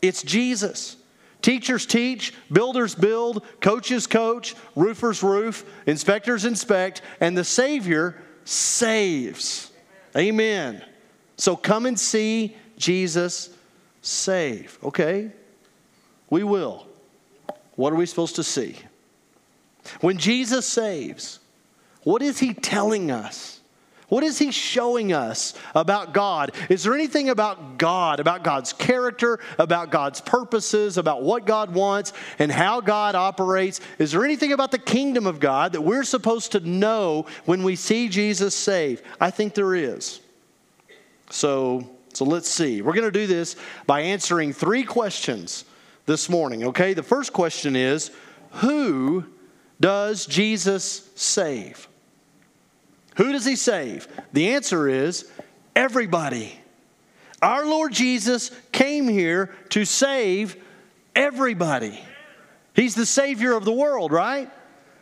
It's 0.00 0.22
Jesus. 0.22 0.96
Teachers 1.40 1.86
teach, 1.86 2.34
builders 2.52 2.94
build, 2.94 3.44
coaches 3.60 4.06
coach, 4.06 4.54
roofers 4.74 5.22
roof, 5.22 5.64
inspectors 5.86 6.44
inspect, 6.44 7.02
and 7.20 7.36
the 7.38 7.44
Savior 7.44 8.20
saves. 8.44 9.70
Amen. 10.16 10.84
So 11.36 11.54
come 11.54 11.86
and 11.86 11.98
see 11.98 12.56
Jesus 12.76 13.50
save. 14.02 14.78
Okay? 14.82 15.30
We 16.28 16.42
will. 16.42 16.86
What 17.76 17.92
are 17.92 17.96
we 17.96 18.06
supposed 18.06 18.36
to 18.36 18.44
see? 18.44 18.76
When 20.00 20.18
Jesus 20.18 20.66
saves, 20.66 21.38
what 22.02 22.22
is 22.22 22.38
he 22.40 22.52
telling 22.52 23.10
us? 23.10 23.57
What 24.08 24.24
is 24.24 24.38
he 24.38 24.50
showing 24.50 25.12
us 25.12 25.52
about 25.74 26.14
God? 26.14 26.52
Is 26.70 26.82
there 26.82 26.94
anything 26.94 27.28
about 27.28 27.76
God, 27.76 28.20
about 28.20 28.42
God's 28.42 28.72
character, 28.72 29.38
about 29.58 29.90
God's 29.90 30.22
purposes, 30.22 30.96
about 30.96 31.22
what 31.22 31.44
God 31.44 31.74
wants 31.74 32.14
and 32.38 32.50
how 32.50 32.80
God 32.80 33.14
operates? 33.14 33.80
Is 33.98 34.12
there 34.12 34.24
anything 34.24 34.52
about 34.52 34.70
the 34.70 34.78
kingdom 34.78 35.26
of 35.26 35.40
God 35.40 35.72
that 35.72 35.82
we're 35.82 36.04
supposed 36.04 36.52
to 36.52 36.60
know 36.60 37.26
when 37.44 37.62
we 37.62 37.76
see 37.76 38.08
Jesus 38.08 38.54
save? 38.54 39.02
I 39.20 39.30
think 39.30 39.52
there 39.52 39.74
is. 39.74 40.20
So, 41.28 41.90
so 42.14 42.24
let's 42.24 42.48
see. 42.48 42.80
We're 42.80 42.94
going 42.94 43.04
to 43.04 43.10
do 43.10 43.26
this 43.26 43.56
by 43.86 44.00
answering 44.00 44.54
three 44.54 44.84
questions 44.84 45.66
this 46.06 46.30
morning, 46.30 46.64
okay? 46.64 46.94
The 46.94 47.02
first 47.02 47.34
question 47.34 47.76
is 47.76 48.10
Who 48.52 49.26
does 49.78 50.24
Jesus 50.24 51.10
save? 51.14 51.88
Who 53.18 53.32
does 53.32 53.44
he 53.44 53.56
save? 53.56 54.06
The 54.32 54.50
answer 54.50 54.88
is 54.88 55.28
everybody. 55.74 56.56
Our 57.42 57.66
Lord 57.66 57.92
Jesus 57.92 58.52
came 58.70 59.08
here 59.08 59.54
to 59.70 59.84
save 59.84 60.56
everybody. 61.16 62.00
He's 62.74 62.94
the 62.94 63.06
Savior 63.06 63.54
of 63.54 63.64
the 63.64 63.72
world, 63.72 64.12
right? 64.12 64.48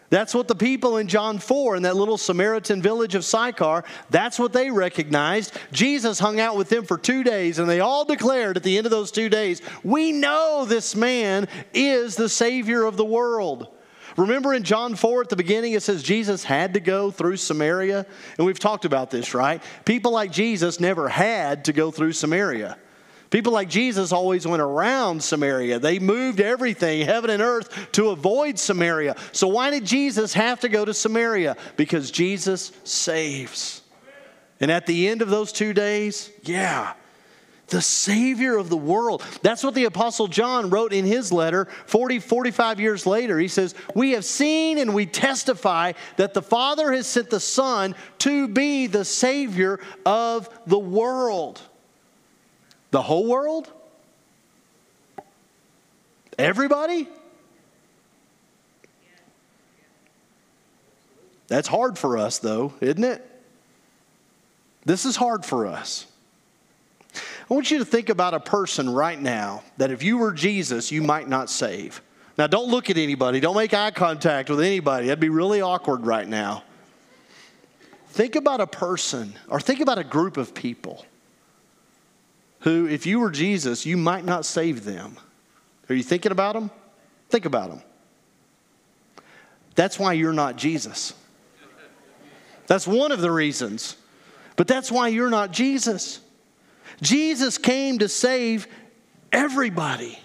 That's 0.08 0.34
what 0.34 0.48
the 0.48 0.54
people 0.54 0.96
in 0.96 1.08
John 1.08 1.38
4 1.38 1.76
in 1.76 1.82
that 1.82 1.96
little 1.96 2.16
Samaritan 2.16 2.80
village 2.80 3.14
of 3.14 3.24
Sychar, 3.24 3.84
that's 4.08 4.38
what 4.38 4.54
they 4.54 4.70
recognized. 4.70 5.58
Jesus 5.72 6.18
hung 6.18 6.40
out 6.40 6.56
with 6.56 6.70
them 6.70 6.86
for 6.86 6.96
two 6.96 7.22
days, 7.22 7.58
and 7.58 7.68
they 7.68 7.80
all 7.80 8.06
declared 8.06 8.56
at 8.56 8.62
the 8.62 8.78
end 8.78 8.86
of 8.86 8.92
those 8.92 9.10
two 9.10 9.28
days, 9.28 9.60
We 9.84 10.12
know 10.12 10.64
this 10.64 10.96
man 10.96 11.48
is 11.74 12.16
the 12.16 12.30
Savior 12.30 12.84
of 12.84 12.96
the 12.96 13.04
world. 13.04 13.75
Remember 14.16 14.54
in 14.54 14.62
John 14.62 14.94
4 14.94 15.22
at 15.22 15.28
the 15.28 15.36
beginning, 15.36 15.74
it 15.74 15.82
says 15.82 16.02
Jesus 16.02 16.42
had 16.42 16.74
to 16.74 16.80
go 16.80 17.10
through 17.10 17.36
Samaria? 17.36 18.06
And 18.38 18.46
we've 18.46 18.58
talked 18.58 18.84
about 18.84 19.10
this, 19.10 19.34
right? 19.34 19.62
People 19.84 20.12
like 20.12 20.32
Jesus 20.32 20.80
never 20.80 21.08
had 21.08 21.66
to 21.66 21.72
go 21.72 21.90
through 21.90 22.12
Samaria. 22.12 22.78
People 23.30 23.52
like 23.52 23.68
Jesus 23.68 24.12
always 24.12 24.46
went 24.46 24.62
around 24.62 25.22
Samaria. 25.22 25.78
They 25.78 25.98
moved 25.98 26.40
everything, 26.40 27.04
heaven 27.04 27.30
and 27.30 27.42
earth, 27.42 27.92
to 27.92 28.10
avoid 28.10 28.58
Samaria. 28.58 29.16
So, 29.32 29.48
why 29.48 29.70
did 29.70 29.84
Jesus 29.84 30.32
have 30.34 30.60
to 30.60 30.68
go 30.68 30.84
to 30.84 30.94
Samaria? 30.94 31.56
Because 31.76 32.10
Jesus 32.10 32.72
saves. 32.84 33.82
And 34.60 34.70
at 34.70 34.86
the 34.86 35.08
end 35.08 35.22
of 35.22 35.28
those 35.28 35.52
two 35.52 35.72
days, 35.72 36.30
yeah, 36.42 36.94
the 37.68 37.82
Savior 37.82 38.56
of 38.56 38.68
the 38.68 38.76
world. 38.76 39.22
That's 39.42 39.64
what 39.64 39.74
the 39.74 39.84
Apostle 39.84 40.28
John 40.28 40.70
wrote 40.70 40.92
in 40.92 41.04
his 41.04 41.32
letter 41.32 41.66
40, 41.86 42.20
45 42.20 42.80
years 42.80 43.06
later. 43.06 43.38
He 43.38 43.48
says, 43.48 43.74
We 43.94 44.12
have 44.12 44.24
seen 44.24 44.78
and 44.78 44.94
we 44.94 45.06
testify 45.06 45.92
that 46.16 46.34
the 46.34 46.42
Father 46.42 46.92
has 46.92 47.06
sent 47.06 47.30
the 47.30 47.40
Son 47.40 47.94
to 48.18 48.48
be 48.48 48.86
the 48.86 49.04
Savior 49.04 49.80
of 50.04 50.48
the 50.66 50.78
world. 50.78 51.60
The 52.90 53.02
whole 53.02 53.26
world? 53.26 53.70
Everybody? 56.38 57.08
That's 61.48 61.68
hard 61.68 61.96
for 61.98 62.18
us, 62.18 62.38
though, 62.38 62.74
isn't 62.80 63.04
it? 63.04 63.24
This 64.84 65.04
is 65.04 65.16
hard 65.16 65.44
for 65.44 65.66
us. 65.66 66.06
I 67.48 67.54
want 67.54 67.70
you 67.70 67.78
to 67.78 67.84
think 67.84 68.08
about 68.08 68.34
a 68.34 68.40
person 68.40 68.90
right 68.90 69.20
now 69.20 69.62
that 69.76 69.92
if 69.92 70.02
you 70.02 70.18
were 70.18 70.32
Jesus, 70.32 70.90
you 70.90 71.02
might 71.02 71.28
not 71.28 71.48
save. 71.48 72.02
Now, 72.36 72.46
don't 72.46 72.68
look 72.68 72.90
at 72.90 72.96
anybody, 72.98 73.40
don't 73.40 73.56
make 73.56 73.72
eye 73.72 73.92
contact 73.92 74.50
with 74.50 74.60
anybody. 74.60 75.06
That'd 75.06 75.20
be 75.20 75.28
really 75.28 75.60
awkward 75.60 76.04
right 76.04 76.26
now. 76.26 76.64
Think 78.08 78.34
about 78.34 78.60
a 78.60 78.66
person 78.66 79.34
or 79.48 79.60
think 79.60 79.80
about 79.80 79.98
a 79.98 80.04
group 80.04 80.36
of 80.36 80.54
people 80.54 81.06
who, 82.60 82.86
if 82.88 83.06
you 83.06 83.20
were 83.20 83.30
Jesus, 83.30 83.86
you 83.86 83.96
might 83.96 84.24
not 84.24 84.44
save 84.44 84.84
them. 84.84 85.16
Are 85.88 85.94
you 85.94 86.02
thinking 86.02 86.32
about 86.32 86.54
them? 86.54 86.70
Think 87.28 87.44
about 87.44 87.70
them. 87.70 87.82
That's 89.76 89.98
why 89.98 90.14
you're 90.14 90.32
not 90.32 90.56
Jesus. 90.56 91.14
That's 92.66 92.86
one 92.86 93.12
of 93.12 93.20
the 93.20 93.30
reasons. 93.30 93.96
But 94.56 94.66
that's 94.66 94.90
why 94.90 95.08
you're 95.08 95.30
not 95.30 95.52
Jesus. 95.52 96.20
Jesus 97.02 97.58
came 97.58 97.98
to 97.98 98.08
save 98.08 98.66
everybody, 99.32 100.18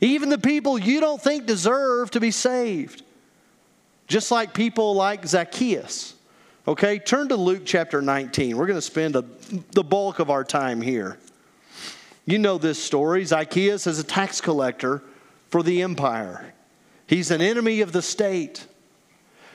even 0.00 0.28
the 0.28 0.38
people 0.38 0.78
you 0.78 1.00
don't 1.00 1.22
think 1.22 1.46
deserve 1.46 2.10
to 2.12 2.20
be 2.20 2.30
saved. 2.30 3.02
Just 4.06 4.30
like 4.30 4.54
people 4.54 4.94
like 4.94 5.24
Zacchaeus. 5.24 6.14
Okay, 6.66 6.98
turn 6.98 7.28
to 7.28 7.36
Luke 7.36 7.62
chapter 7.64 8.02
19. 8.02 8.56
We're 8.56 8.66
going 8.66 8.76
to 8.76 8.82
spend 8.82 9.14
a, 9.14 9.24
the 9.72 9.84
bulk 9.84 10.18
of 10.18 10.30
our 10.30 10.44
time 10.44 10.82
here. 10.82 11.16
You 12.26 12.38
know 12.38 12.58
this 12.58 12.82
story. 12.82 13.24
Zacchaeus 13.24 13.86
is 13.86 13.98
a 13.98 14.04
tax 14.04 14.40
collector 14.40 15.02
for 15.48 15.62
the 15.62 15.82
empire, 15.82 16.54
he's 17.06 17.30
an 17.30 17.40
enemy 17.40 17.80
of 17.80 17.92
the 17.92 18.02
state. 18.02 18.66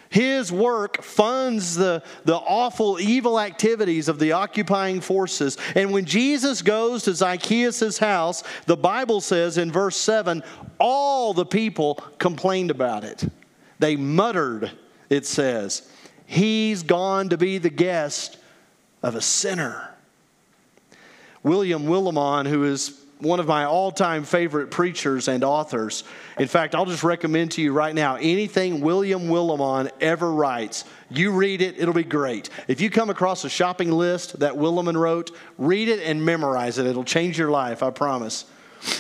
His 0.09 0.51
work 0.51 1.01
funds 1.01 1.75
the, 1.75 2.03
the 2.23 2.35
awful, 2.35 2.99
evil 2.99 3.39
activities 3.39 4.07
of 4.07 4.19
the 4.19 4.33
occupying 4.33 5.01
forces. 5.01 5.57
And 5.75 5.91
when 5.91 6.05
Jesus 6.05 6.61
goes 6.61 7.03
to 7.03 7.13
Zacchaeus' 7.13 7.97
house, 7.97 8.43
the 8.65 8.77
Bible 8.77 9.21
says 9.21 9.57
in 9.57 9.71
verse 9.71 9.97
7 9.97 10.43
all 10.79 11.33
the 11.33 11.45
people 11.45 11.95
complained 12.19 12.71
about 12.71 13.03
it. 13.03 13.23
They 13.79 13.95
muttered, 13.95 14.71
it 15.09 15.25
says, 15.25 15.89
He's 16.25 16.83
gone 16.83 17.29
to 17.29 17.37
be 17.37 17.57
the 17.57 17.69
guest 17.69 18.37
of 19.03 19.15
a 19.15 19.21
sinner. 19.21 19.93
William 21.43 21.85
Willimon, 21.85 22.47
who 22.47 22.63
is 22.63 23.04
one 23.19 23.39
of 23.39 23.47
my 23.47 23.63
all 23.65 23.91
time 23.91 24.23
favorite 24.23 24.71
preachers 24.71 25.27
and 25.27 25.43
authors. 25.43 26.03
In 26.37 26.47
fact, 26.47 26.75
I'll 26.75 26.85
just 26.85 27.03
recommend 27.03 27.51
to 27.51 27.61
you 27.61 27.71
right 27.71 27.95
now 27.95 28.15
anything 28.15 28.81
William 28.81 29.23
Willimon 29.23 29.89
ever 30.01 30.31
writes, 30.31 30.83
you 31.09 31.31
read 31.31 31.61
it, 31.61 31.79
it'll 31.79 31.93
be 31.93 32.03
great. 32.03 32.49
If 32.67 32.81
you 32.81 32.89
come 32.89 33.09
across 33.09 33.45
a 33.45 33.49
shopping 33.49 33.91
list 33.91 34.39
that 34.39 34.53
Willimon 34.53 34.97
wrote, 34.97 35.31
read 35.57 35.87
it 35.87 35.99
and 35.99 36.25
memorize 36.25 36.77
it. 36.77 36.85
It'll 36.85 37.03
change 37.03 37.37
your 37.37 37.51
life, 37.51 37.83
I 37.83 37.89
promise. 37.91 38.45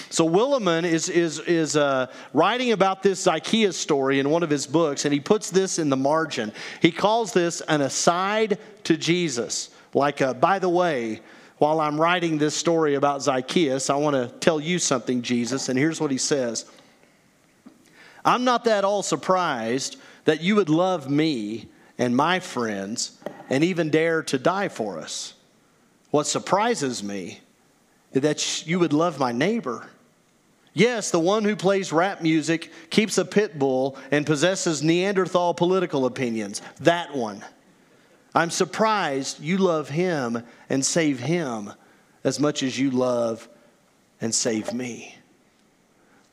So 0.09 0.27
Willimon 0.27 0.83
is, 0.83 1.09
is, 1.09 1.39
is 1.39 1.75
uh, 1.75 2.07
writing 2.33 2.71
about 2.71 3.03
this 3.03 3.21
Zacchaeus 3.23 3.77
story 3.77 4.19
in 4.19 4.29
one 4.29 4.41
of 4.41 4.49
his 4.49 4.65
books, 4.65 5.05
and 5.05 5.13
he 5.13 5.19
puts 5.19 5.51
this 5.51 5.77
in 5.77 5.89
the 5.89 5.97
margin. 5.97 6.51
He 6.81 6.91
calls 6.91 7.33
this 7.33 7.61
an 7.61 7.81
aside 7.81 8.57
to 8.85 8.97
Jesus, 8.97 9.69
like 9.93 10.21
a, 10.21 10.33
by 10.33 10.57
the 10.59 10.69
way, 10.69 11.21
while 11.57 11.79
I'm 11.79 11.99
writing 11.99 12.37
this 12.37 12.55
story 12.55 12.95
about 12.95 13.21
Zacchaeus, 13.21 13.89
I 13.89 13.95
want 13.95 14.15
to 14.15 14.27
tell 14.39 14.59
you 14.59 14.77
something, 14.77 15.21
Jesus. 15.21 15.69
And 15.69 15.79
here's 15.79 16.01
what 16.01 16.11
he 16.11 16.17
says 16.17 16.65
I'm 18.23 18.43
not 18.43 18.65
that 18.65 18.83
all 18.83 19.03
surprised 19.03 19.97
that 20.25 20.41
you 20.41 20.55
would 20.55 20.69
love 20.69 21.09
me 21.09 21.69
and 21.97 22.15
my 22.15 22.39
friends 22.39 23.17
and 23.49 23.63
even 23.63 23.89
dare 23.89 24.23
to 24.23 24.37
die 24.37 24.67
for 24.67 24.99
us. 24.99 25.35
What 26.11 26.27
surprises 26.27 27.03
me 27.03 27.41
is 28.11 28.21
that 28.21 28.67
you 28.67 28.79
would 28.79 28.93
love 28.93 29.19
my 29.19 29.31
neighbor. 29.31 29.87
Yes, 30.73 31.09
the 31.09 31.19
one 31.19 31.45
who 31.45 31.55
plays 31.55 31.93
rap 31.93 32.21
music, 32.21 32.71
keeps 32.89 33.17
a 33.17 33.23
pit 33.23 33.57
bull, 33.57 33.97
and 34.11 34.25
possesses 34.25 34.83
Neanderthal 34.83 35.53
political 35.53 36.05
opinions. 36.05 36.61
That 36.81 37.15
one. 37.15 37.43
I'm 38.35 38.51
surprised 38.51 39.39
you 39.39 39.57
love 39.57 39.87
him 39.87 40.43
and 40.69 40.85
save 40.85 41.21
him 41.21 41.71
as 42.25 42.39
much 42.39 42.63
as 42.63 42.77
you 42.77 42.91
love 42.91 43.47
and 44.19 44.35
save 44.35 44.73
me. 44.73 45.15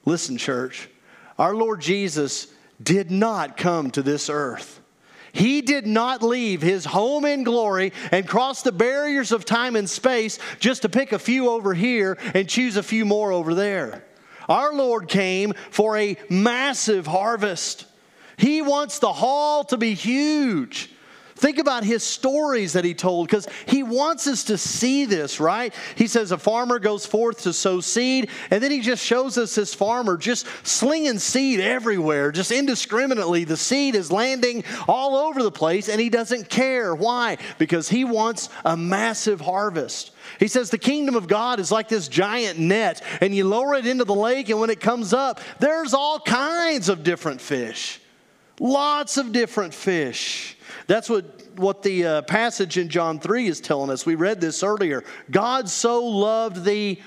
Listen, 0.05 0.37
church, 0.37 0.89
our 1.39 1.55
Lord 1.55 1.81
Jesus 1.81 2.49
did 2.83 3.13
not 3.13 3.57
come 3.57 3.93
to 3.93 4.03
this 4.03 4.29
earth. 4.29 4.81
He 5.33 5.63
did 5.63 5.87
not 5.87 6.23
leave 6.23 6.61
his 6.61 6.85
home 6.85 7.25
in 7.25 7.45
glory 7.45 7.93
and 8.11 8.29
cross 8.29 8.63
the 8.63 8.73
barriers 8.73 9.33
of 9.33 9.45
time 9.45 9.77
and 9.77 9.89
space 9.89 10.39
just 10.59 10.83
to 10.83 10.89
pick 10.89 11.13
a 11.13 11.19
few 11.19 11.49
over 11.49 11.73
here 11.73 12.19
and 12.35 12.49
choose 12.49 12.77
a 12.77 12.83
few 12.83 13.05
more 13.05 13.33
over 13.33 13.55
there. 13.55 14.05
Our 14.49 14.75
Lord 14.75 15.09
came 15.09 15.55
for 15.71 15.97
a 15.97 16.17
massive 16.29 17.07
harvest. 17.07 17.87
He 18.37 18.61
wants 18.61 18.99
the 18.99 19.13
haul 19.13 19.65
to 19.65 19.79
be 19.79 19.95
huge. 19.95 20.92
Think 21.43 21.59
about 21.59 21.83
his 21.83 22.05
stories 22.05 22.75
that 22.75 22.85
he 22.85 22.95
told 22.95 23.27
because 23.27 23.49
he 23.67 23.83
wants 23.83 24.29
us 24.29 24.45
to 24.45 24.57
see 24.57 25.07
this, 25.07 25.41
right? 25.41 25.75
He 25.97 26.07
says 26.07 26.31
a 26.31 26.39
farmer 26.39 26.79
goes 26.79 27.05
forth 27.05 27.43
to 27.43 27.53
sow 27.53 27.81
seed, 27.81 28.31
and 28.53 28.63
then 28.63 28.71
he 28.71 28.79
just 28.79 29.05
shows 29.05 29.37
us 29.37 29.57
this 29.57 29.75
farmer 29.75 30.17
just 30.17 30.47
slinging 30.65 31.19
seed 31.19 31.59
everywhere, 31.59 32.31
just 32.31 32.53
indiscriminately. 32.53 33.43
The 33.43 33.57
seed 33.57 33.97
is 33.97 34.13
landing 34.13 34.63
all 34.87 35.17
over 35.17 35.43
the 35.43 35.51
place, 35.51 35.89
and 35.89 36.01
he 36.01 36.11
doesn't 36.11 36.49
care. 36.49 36.95
Why? 36.95 37.39
Because 37.59 37.89
he 37.89 38.05
wants 38.05 38.49
a 38.65 38.77
massive 38.77 39.41
harvest. 39.41 40.13
He 40.39 40.47
says 40.47 40.71
the 40.71 40.79
kingdom 40.79 41.17
of 41.17 41.27
God 41.27 41.59
is 41.59 41.73
like 41.73 41.89
this 41.89 42.07
giant 42.07 42.61
net, 42.61 43.03
and 43.21 43.35
you 43.35 43.49
lower 43.49 43.75
it 43.75 43.85
into 43.85 44.05
the 44.05 44.15
lake, 44.15 44.49
and 44.49 44.61
when 44.61 44.71
it 44.71 44.79
comes 44.79 45.13
up, 45.13 45.41
there's 45.59 45.93
all 45.93 46.21
kinds 46.21 46.89
of 46.89 47.03
different 47.03 47.41
fish. 47.41 47.99
Lots 48.61 49.17
of 49.17 49.33
different 49.33 49.75
fish. 49.75 50.57
That's 50.87 51.09
what, 51.09 51.43
what 51.57 51.83
the 51.83 52.05
uh, 52.05 52.23
passage 52.23 52.79
in 52.79 52.89
John 52.89 53.21
3 53.21 53.47
is 53.47 53.61
telling 53.61 53.91
us. 53.91 54.07
We 54.07 54.15
read 54.15 54.41
this 54.41 54.63
earlier. 54.63 55.05
God 55.31 55.69
so 55.69 56.05
loved 56.05 56.65
the 56.65 57.01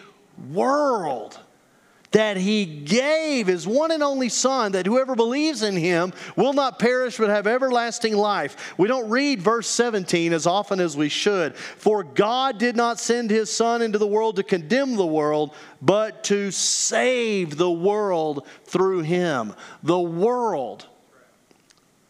world 0.52 1.40
that 2.16 2.38
he 2.38 2.66
gave 2.66 3.46
his 3.46 3.68
one 3.68 3.92
and 3.92 4.02
only 4.02 4.30
Son, 4.30 4.72
that 4.72 4.86
whoever 4.86 5.16
believes 5.16 5.64
in 5.64 5.76
him 5.76 6.14
will 6.38 6.54
not 6.54 6.80
perish 6.80 7.18
but 7.18 7.28
have 7.28 7.46
everlasting 7.46 8.16
life. 8.16 8.74
We 8.78 8.88
don't 8.88 9.10
read 9.10 9.42
verse 9.42 9.68
17 9.68 10.32
as 10.32 10.48
often 10.48 10.80
as 10.80 10.96
we 10.96 11.10
should. 11.10 11.58
For 11.58 12.04
God 12.06 12.58
did 12.58 12.78
not 12.78 13.02
send 13.02 13.32
his 13.32 13.52
Son 13.52 13.82
into 13.82 13.98
the 13.98 14.08
world 14.08 14.38
to 14.38 14.44
condemn 14.44 14.96
the 14.96 15.06
world, 15.06 15.54
but 15.82 16.24
to 16.26 16.52
save 16.52 17.58
the 17.58 17.70
world 17.70 18.48
through 18.64 19.02
him. 19.02 19.54
The 19.84 20.00
world. 20.00 20.88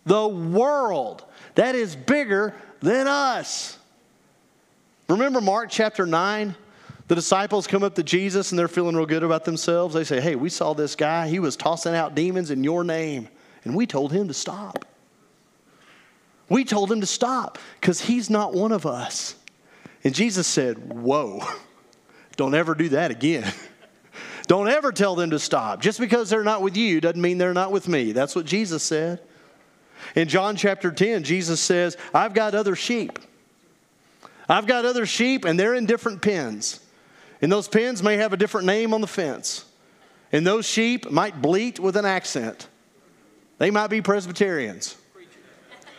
The 0.05 0.27
world 0.27 1.25
that 1.55 1.75
is 1.75 1.95
bigger 1.95 2.53
than 2.81 3.07
us. 3.07 3.77
Remember 5.07 5.41
Mark 5.41 5.69
chapter 5.69 6.05
9? 6.05 6.55
The 7.07 7.15
disciples 7.15 7.67
come 7.67 7.83
up 7.83 7.95
to 7.95 8.03
Jesus 8.03 8.51
and 8.51 8.57
they're 8.57 8.67
feeling 8.67 8.95
real 8.95 9.05
good 9.05 9.23
about 9.23 9.45
themselves. 9.45 9.93
They 9.93 10.03
say, 10.03 10.19
Hey, 10.19 10.35
we 10.35 10.49
saw 10.49 10.73
this 10.73 10.95
guy. 10.95 11.27
He 11.27 11.39
was 11.39 11.55
tossing 11.55 11.95
out 11.95 12.15
demons 12.15 12.49
in 12.49 12.63
your 12.63 12.83
name, 12.83 13.27
and 13.63 13.75
we 13.75 13.85
told 13.85 14.11
him 14.11 14.27
to 14.27 14.33
stop. 14.33 14.85
We 16.49 16.63
told 16.63 16.91
him 16.91 17.01
to 17.01 17.07
stop 17.07 17.57
because 17.79 18.01
he's 18.01 18.29
not 18.29 18.53
one 18.53 18.71
of 18.71 18.85
us. 18.85 19.35
And 20.03 20.13
Jesus 20.13 20.47
said, 20.47 20.93
Whoa, 20.93 21.41
don't 22.37 22.55
ever 22.55 22.73
do 22.73 22.89
that 22.89 23.11
again. 23.11 23.51
don't 24.47 24.67
ever 24.67 24.91
tell 24.91 25.15
them 25.15 25.29
to 25.29 25.39
stop. 25.39 25.81
Just 25.81 25.99
because 25.99 26.29
they're 26.29 26.43
not 26.43 26.63
with 26.63 26.75
you 26.75 27.01
doesn't 27.01 27.21
mean 27.21 27.37
they're 27.37 27.53
not 27.53 27.71
with 27.71 27.87
me. 27.87 28.13
That's 28.13 28.35
what 28.35 28.45
Jesus 28.45 28.81
said. 28.81 29.21
In 30.15 30.27
John 30.29 30.55
chapter 30.55 30.91
10, 30.91 31.23
Jesus 31.23 31.59
says, 31.59 31.97
I've 32.13 32.33
got 32.33 32.55
other 32.55 32.75
sheep. 32.75 33.19
I've 34.47 34.65
got 34.65 34.85
other 34.85 35.05
sheep, 35.05 35.43
and 35.43 35.59
they're 35.59 35.75
in 35.75 35.85
different 35.85 36.21
pens. 36.21 36.79
And 37.41 37.51
those 37.51 37.67
pens 37.67 38.01
may 38.01 38.17
have 38.17 38.31
a 38.31 38.37
different 38.37 38.65
name 38.65 38.93
on 38.93 39.01
the 39.01 39.07
fence. 39.07 39.65
And 40.31 40.47
those 40.47 40.65
sheep 40.65 41.11
might 41.11 41.41
bleat 41.41 41.79
with 41.79 41.97
an 41.97 42.05
accent. 42.05 42.67
They 43.57 43.71
might 43.71 43.87
be 43.87 44.01
Presbyterians. 44.01 44.95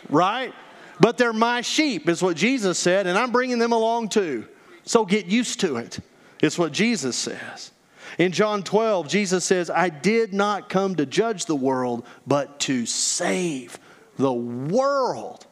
Right? 0.08 0.54
But 0.98 1.18
they're 1.18 1.32
my 1.32 1.60
sheep, 1.60 2.08
is 2.08 2.22
what 2.22 2.36
Jesus 2.36 2.78
said, 2.78 3.06
and 3.06 3.18
I'm 3.18 3.32
bringing 3.32 3.58
them 3.58 3.72
along 3.72 4.08
too. 4.08 4.46
So 4.84 5.04
get 5.04 5.26
used 5.26 5.60
to 5.60 5.76
it. 5.76 5.98
It's 6.40 6.58
what 6.58 6.72
Jesus 6.72 7.16
says. 7.16 7.70
In 8.18 8.32
John 8.32 8.62
12, 8.62 9.08
Jesus 9.08 9.44
says, 9.44 9.68
I 9.68 9.90
did 9.90 10.32
not 10.32 10.70
come 10.70 10.96
to 10.96 11.04
judge 11.04 11.44
the 11.44 11.56
world, 11.56 12.06
but 12.26 12.60
to 12.60 12.86
save 12.86 13.78
the 14.16 14.32
world. 14.32 15.46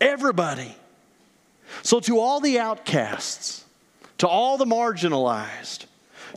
Everybody. 0.00 0.74
So, 1.82 2.00
to 2.00 2.20
all 2.20 2.40
the 2.40 2.58
outcasts, 2.58 3.64
to 4.18 4.28
all 4.28 4.58
the 4.58 4.64
marginalized, 4.64 5.86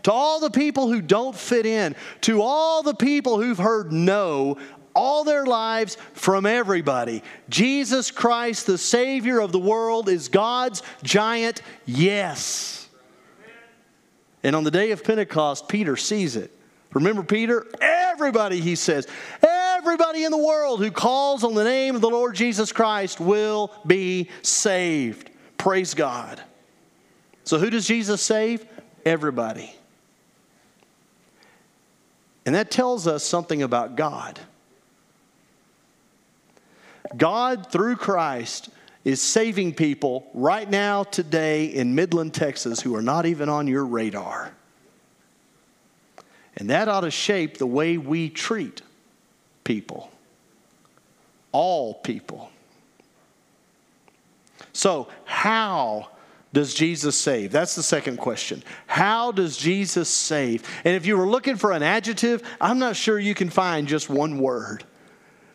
to 0.03 0.11
all 0.11 0.39
the 0.39 0.49
people 0.49 0.87
who 0.87 1.01
don't 1.01 1.35
fit 1.35 1.65
in, 1.65 1.95
to 2.21 2.41
all 2.41 2.83
the 2.83 2.93
people 2.93 3.41
who've 3.41 3.57
heard 3.57 3.91
no 3.91 4.57
all 4.97 5.23
their 5.23 5.45
lives 5.45 5.95
from 6.13 6.47
everybody. 6.47 7.21
Jesus 7.49 8.09
Christ, 8.09 8.65
the 8.65 8.79
Savior 8.79 9.39
of 9.39 9.51
the 9.51 9.59
world, 9.59 10.09
is 10.09 10.27
God's 10.27 10.81
giant 11.03 11.61
yes. 11.85 12.89
And 14.43 14.55
on 14.55 14.63
the 14.63 14.71
day 14.71 14.89
of 14.91 15.03
Pentecost, 15.03 15.67
Peter 15.67 15.97
sees 15.97 16.35
it. 16.35 16.51
Remember 16.93 17.21
Peter? 17.21 17.67
Everybody, 17.79 18.59
he 18.59 18.75
says, 18.75 19.07
everybody 19.87 20.25
in 20.25 20.31
the 20.31 20.37
world 20.37 20.81
who 20.81 20.91
calls 20.91 21.45
on 21.45 21.53
the 21.53 21.63
name 21.63 21.95
of 21.95 22.01
the 22.01 22.09
Lord 22.09 22.35
Jesus 22.35 22.73
Christ 22.73 23.21
will 23.21 23.71
be 23.87 24.27
saved. 24.41 25.29
Praise 25.57 25.93
God. 25.93 26.41
So, 27.45 27.57
who 27.57 27.69
does 27.69 27.87
Jesus 27.87 28.21
save? 28.21 28.65
Everybody. 29.05 29.73
And 32.45 32.53
that 32.53 32.69
tells 32.69 33.07
us 33.07 33.23
something 33.23 33.63
about 33.63 33.95
God. 33.95 34.37
God, 37.15 37.71
through 37.71 37.95
Christ, 37.95 38.67
is 39.05 39.21
saving 39.21 39.73
people 39.73 40.29
right 40.33 40.69
now, 40.69 41.03
today, 41.03 41.67
in 41.67 41.95
Midland, 41.95 42.33
Texas, 42.33 42.81
who 42.81 42.93
are 42.93 43.01
not 43.01 43.25
even 43.25 43.47
on 43.47 43.67
your 43.67 43.85
radar. 43.85 44.51
And 46.57 46.71
that 46.71 46.89
ought 46.89 47.01
to 47.01 47.11
shape 47.11 47.57
the 47.57 47.65
way 47.65 47.97
we 47.97 48.29
treat 48.29 48.81
people, 49.67 50.09
all 51.51 51.95
people. 51.95 52.49
So, 54.71 55.09
how 55.25 56.07
does 56.53 56.73
Jesus 56.73 57.19
save? 57.19 57.51
That's 57.51 57.75
the 57.75 57.83
second 57.83 58.15
question. 58.15 58.63
How 58.85 59.33
does 59.33 59.57
Jesus 59.57 60.07
save? 60.07 60.63
And 60.85 60.95
if 60.95 61.05
you 61.05 61.17
were 61.17 61.27
looking 61.27 61.57
for 61.57 61.73
an 61.73 61.83
adjective, 61.83 62.41
I'm 62.61 62.79
not 62.79 62.95
sure 62.95 63.19
you 63.19 63.35
can 63.35 63.49
find 63.49 63.89
just 63.89 64.09
one 64.09 64.39
word. 64.39 64.85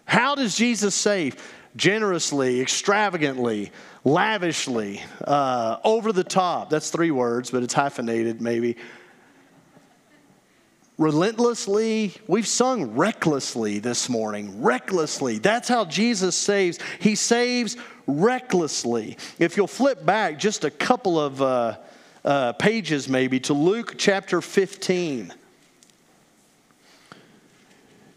How 0.04 0.34
does 0.34 0.58
Jesus 0.58 0.94
save? 0.94 1.42
Generously, 1.74 2.60
extravagantly, 2.60 3.72
lavishly, 4.04 5.02
uh, 5.24 5.78
over 5.84 6.12
the 6.12 6.24
top. 6.24 6.68
That's 6.68 6.90
three 6.90 7.10
words, 7.10 7.50
but 7.50 7.62
it's 7.62 7.72
hyphenated 7.72 8.42
maybe. 8.42 8.76
Relentlessly, 11.02 12.14
we've 12.28 12.46
sung 12.46 12.94
recklessly 12.94 13.80
this 13.80 14.08
morning. 14.08 14.62
Recklessly. 14.62 15.38
That's 15.38 15.68
how 15.68 15.84
Jesus 15.84 16.36
saves. 16.36 16.78
He 17.00 17.16
saves 17.16 17.76
recklessly. 18.06 19.18
If 19.40 19.56
you'll 19.56 19.66
flip 19.66 20.06
back 20.06 20.38
just 20.38 20.62
a 20.62 20.70
couple 20.70 21.18
of 21.18 21.42
uh, 21.42 21.78
uh, 22.24 22.52
pages, 22.52 23.08
maybe, 23.08 23.40
to 23.40 23.52
Luke 23.52 23.96
chapter 23.98 24.40
15. 24.40 25.34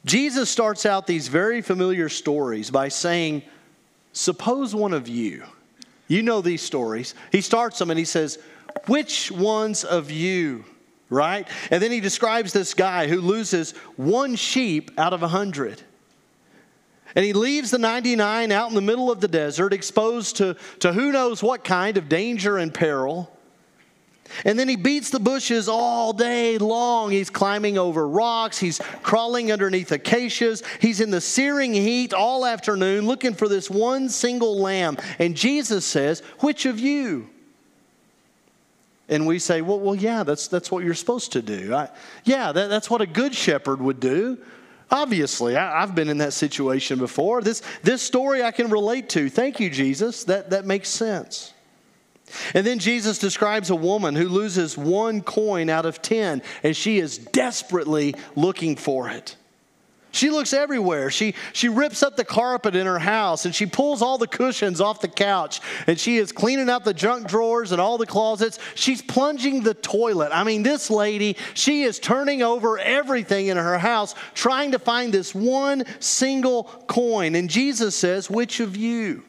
Jesus 0.06 0.48
starts 0.48 0.86
out 0.86 1.08
these 1.08 1.28
very 1.28 1.64
familiar 1.64 2.08
stories 2.08 2.70
by 2.70 2.90
saying, 2.90 3.42
Suppose 4.14 4.76
one 4.76 4.94
of 4.94 5.08
you, 5.08 5.44
you 6.08 6.22
know 6.22 6.42
these 6.42 6.62
stories. 6.62 7.16
He 7.32 7.42
starts 7.42 7.80
them 7.80 7.90
and 7.90 7.98
he 7.98 8.06
says, 8.06 8.38
Which 8.86 9.32
ones 9.32 9.84
of 9.84 10.12
you, 10.12 10.66
right? 11.10 11.48
And 11.72 11.82
then 11.82 11.92
he 11.92 12.00
describes 12.00 12.54
this 12.54 12.74
guy 12.74 13.08
who 13.08 13.22
loses 13.22 13.72
one 13.96 14.36
sheep 14.36 14.92
out 14.98 15.14
of 15.14 15.24
a 15.24 15.28
hundred. 15.28 15.82
And 17.16 17.24
he 17.24 17.34
leaves 17.34 17.72
the 17.72 17.78
99 17.78 18.52
out 18.52 18.70
in 18.70 18.76
the 18.76 18.82
middle 18.82 19.10
of 19.10 19.22
the 19.22 19.28
desert, 19.28 19.72
exposed 19.72 20.38
to, 20.38 20.58
to 20.80 20.92
who 20.92 21.12
knows 21.12 21.42
what 21.42 21.64
kind 21.64 21.98
of 21.98 22.10
danger 22.10 22.58
and 22.58 22.74
peril. 22.74 23.32
And 24.44 24.58
then 24.58 24.68
he 24.68 24.76
beats 24.76 25.12
the 25.12 25.20
bushes 25.20 25.70
all 25.70 26.12
day 26.12 26.58
long. 26.58 27.12
He's 27.12 27.30
climbing 27.30 27.78
over 27.78 28.08
rocks. 28.08 28.58
He's 28.58 28.80
crawling 29.04 29.52
underneath 29.52 29.92
acacias. 29.92 30.64
He's 30.82 31.00
in 31.00 31.12
the 31.12 31.22
searing 31.22 31.74
heat 31.74 32.14
all 32.14 32.46
afternoon 32.46 33.06
looking 33.06 33.34
for 33.34 33.48
this 33.48 33.70
one 33.70 34.10
single 34.10 34.60
lamb. 34.60 34.98
And 35.20 35.38
Jesus 35.38 35.86
says, 35.86 36.22
Which 36.40 36.66
of 36.66 36.80
you? 36.80 37.30
And 39.08 39.28
we 39.28 39.40
say, 39.40 39.62
Well, 39.62 39.80
well 39.80 39.96
yeah, 39.96 40.24
that's, 40.24 40.48
that's 40.48 40.72
what 40.72 40.84
you're 40.84 40.94
supposed 40.94 41.32
to 41.34 41.42
do. 41.42 41.74
I, 41.74 41.90
yeah, 42.24 42.52
that, 42.52 42.68
that's 42.68 42.90
what 42.90 43.02
a 43.02 43.06
good 43.06 43.36
shepherd 43.36 43.82
would 43.82 44.00
do. 44.00 44.38
Obviously, 44.92 45.56
I, 45.58 45.82
have 45.82 45.96
been 45.96 46.10
in 46.10 46.20
that 46.20 46.34
situation 46.34 47.00
before. 47.00 47.42
This, 47.42 47.62
this 47.82 48.02
story 48.02 48.44
I 48.44 48.52
can 48.52 48.70
relate 48.70 49.10
to. 49.10 49.30
Thank 49.30 49.60
you, 49.60 49.70
Jesus. 49.70 50.26
That, 50.26 50.52
that 50.52 50.66
makes 50.66 50.90
sense. 50.90 51.54
And 52.54 52.66
then 52.66 52.80
Jesus 52.80 53.20
describes 53.20 53.70
a 53.70 53.76
woman 53.76 54.16
who 54.16 54.28
loses 54.28 54.78
one 54.78 55.22
coin 55.22 55.70
out 55.70 55.86
of 55.86 56.02
10 56.02 56.42
and 56.64 56.76
she 56.76 56.98
is 56.98 57.18
desperately 57.18 58.16
looking 58.36 58.76
for 58.76 59.10
it. 59.10 59.36
She 60.16 60.30
looks 60.30 60.54
everywhere. 60.54 61.12
She, 61.12 61.36
she 61.52 61.68
rips 61.68 62.02
up 62.02 62.16
the 62.16 62.24
carpet 62.24 62.74
in 62.76 62.86
her 62.86 63.00
house 63.00 63.46
and 63.46 63.54
she 63.54 63.66
pulls 63.66 64.02
all 64.02 64.18
the 64.18 64.28
cushions 64.28 64.80
off 64.80 65.02
the 65.02 65.10
couch 65.10 65.60
and 65.88 66.00
she 66.00 66.18
is 66.18 66.32
cleaning 66.32 66.70
out 66.70 66.86
the 66.86 66.94
junk 66.94 67.28
drawers 67.28 67.74
and 67.74 67.82
all 67.82 67.98
the 67.98 68.06
closets. 68.06 68.58
She's 68.76 69.02
plunging 69.02 69.64
the 69.64 69.74
toilet. 69.74 70.32
I 70.34 70.46
mean, 70.46 70.64
this 70.64 70.90
lady, 70.90 71.36
she 71.54 71.84
is 71.84 72.00
turning 72.00 72.42
over 72.42 72.80
everything 72.80 73.48
in 73.48 73.58
her 73.58 73.78
house 73.78 74.16
trying 74.34 74.72
to 74.72 74.80
find 74.80 75.14
this 75.14 75.36
one 75.36 75.84
single 76.00 76.64
coin. 76.88 77.36
And 77.36 77.50
Jesus 77.50 77.98
says, 77.98 78.30
Which 78.30 78.62
of 78.62 78.78
you? 78.78 79.24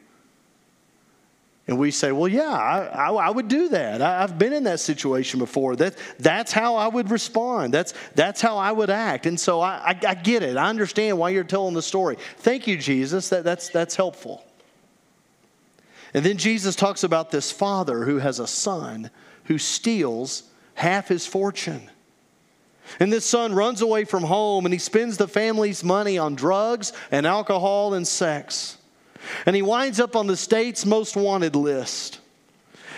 And 1.67 1.77
we 1.77 1.91
say, 1.91 2.13
well, 2.13 2.29
yeah, 2.29 2.49
I, 2.49 2.85
I, 2.85 3.11
I 3.11 3.29
would 3.29 3.49
do 3.49 3.67
that. 3.69 4.01
I, 4.01 4.21
have 4.21 4.39
been 4.39 4.53
in 4.53 4.63
that 4.63 4.79
situation 4.79 5.37
before. 5.39 5.75
That, 5.75 5.95
that's 6.17 6.53
how 6.53 6.77
I 6.77 6.87
would 6.87 7.11
respond. 7.11 7.73
That's, 7.73 7.93
that's 8.15 8.39
how 8.39 8.57
I 8.57 8.71
would 8.71 8.89
act. 8.89 9.25
And 9.25 9.37
so 9.37 9.59
I, 9.59 9.91
I, 9.91 9.99
I 10.07 10.13
get 10.13 10.43
it. 10.43 10.55
I 10.55 10.69
understand 10.69 11.17
why 11.17 11.29
you're 11.31 11.43
telling 11.43 11.73
the 11.73 11.81
story. 11.81 12.17
Thank 12.37 12.67
you, 12.67 12.77
Jesus. 12.77 13.29
That, 13.29 13.43
that's, 13.43 13.67
that's 13.67 13.95
helpful. 13.97 14.45
And 16.13 16.25
then 16.25 16.37
Jesus 16.37 16.75
talks 16.75 17.03
about 17.03 17.31
this 17.31 17.51
father 17.51 18.05
who 18.05 18.19
has 18.19 18.39
a 18.39 18.47
son 18.47 19.09
who 19.45 19.57
steals 19.57 20.43
half 20.75 21.09
his 21.09 21.27
fortune. 21.27 21.89
And 22.99 23.11
this 23.11 23.25
son 23.25 23.53
runs 23.53 23.81
away 23.81 24.05
from 24.05 24.23
home 24.23 24.65
and 24.65 24.73
he 24.73 24.79
spends 24.79 25.17
the 25.17 25.27
family's 25.27 25.83
money 25.83 26.17
on 26.17 26.35
drugs 26.35 26.93
and 27.11 27.25
alcohol 27.25 27.93
and 27.93 28.07
sex. 28.07 28.76
And 29.45 29.55
he 29.55 29.61
winds 29.61 29.99
up 29.99 30.15
on 30.15 30.27
the 30.27 30.37
state's 30.37 30.85
most 30.85 31.15
wanted 31.15 31.55
list. 31.55 32.19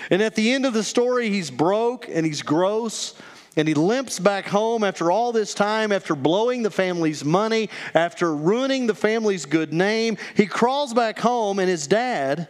And 0.10 0.22
at 0.22 0.36
the 0.36 0.52
end 0.54 0.66
of 0.66 0.74
the 0.74 0.84
story, 0.84 1.30
he's 1.30 1.52
broke 1.52 2.08
and 2.10 2.26
he's 2.26 2.42
gross. 2.42 3.14
And 3.56 3.68
he 3.68 3.74
limps 3.74 4.20
back 4.20 4.46
home 4.46 4.84
after 4.84 5.12
all 5.12 5.32
this 5.32 5.54
time, 5.54 5.92
after 5.92 6.16
blowing 6.16 6.64
the 6.64 6.72
family's 6.72 7.26
money, 7.26 7.70
after 7.94 8.34
ruining 8.34 8.88
the 8.88 8.96
family's 8.96 9.46
good 9.46 9.74
name. 9.74 10.18
He 10.36 10.46
crawls 10.46 10.94
back 10.94 11.20
home, 11.20 11.60
and 11.60 11.68
his 11.68 11.88
dad, 11.88 12.48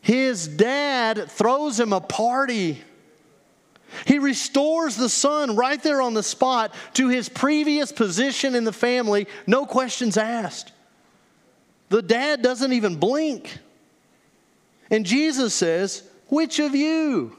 his 0.00 0.48
dad 0.48 1.30
throws 1.30 1.78
him 1.78 1.92
a 1.92 2.00
party. 2.00 2.80
He 4.06 4.18
restores 4.18 4.96
the 4.96 5.08
son 5.08 5.56
right 5.56 5.82
there 5.82 6.00
on 6.00 6.14
the 6.14 6.22
spot 6.22 6.72
to 6.94 7.08
his 7.08 7.28
previous 7.28 7.92
position 7.92 8.54
in 8.54 8.64
the 8.64 8.72
family, 8.72 9.26
no 9.46 9.66
questions 9.66 10.16
asked. 10.16 10.72
The 11.90 12.02
dad 12.02 12.40
doesn't 12.40 12.72
even 12.72 12.96
blink. 12.96 13.58
And 14.90 15.04
Jesus 15.04 15.54
says, 15.54 16.02
Which 16.28 16.58
of 16.58 16.74
you? 16.74 17.36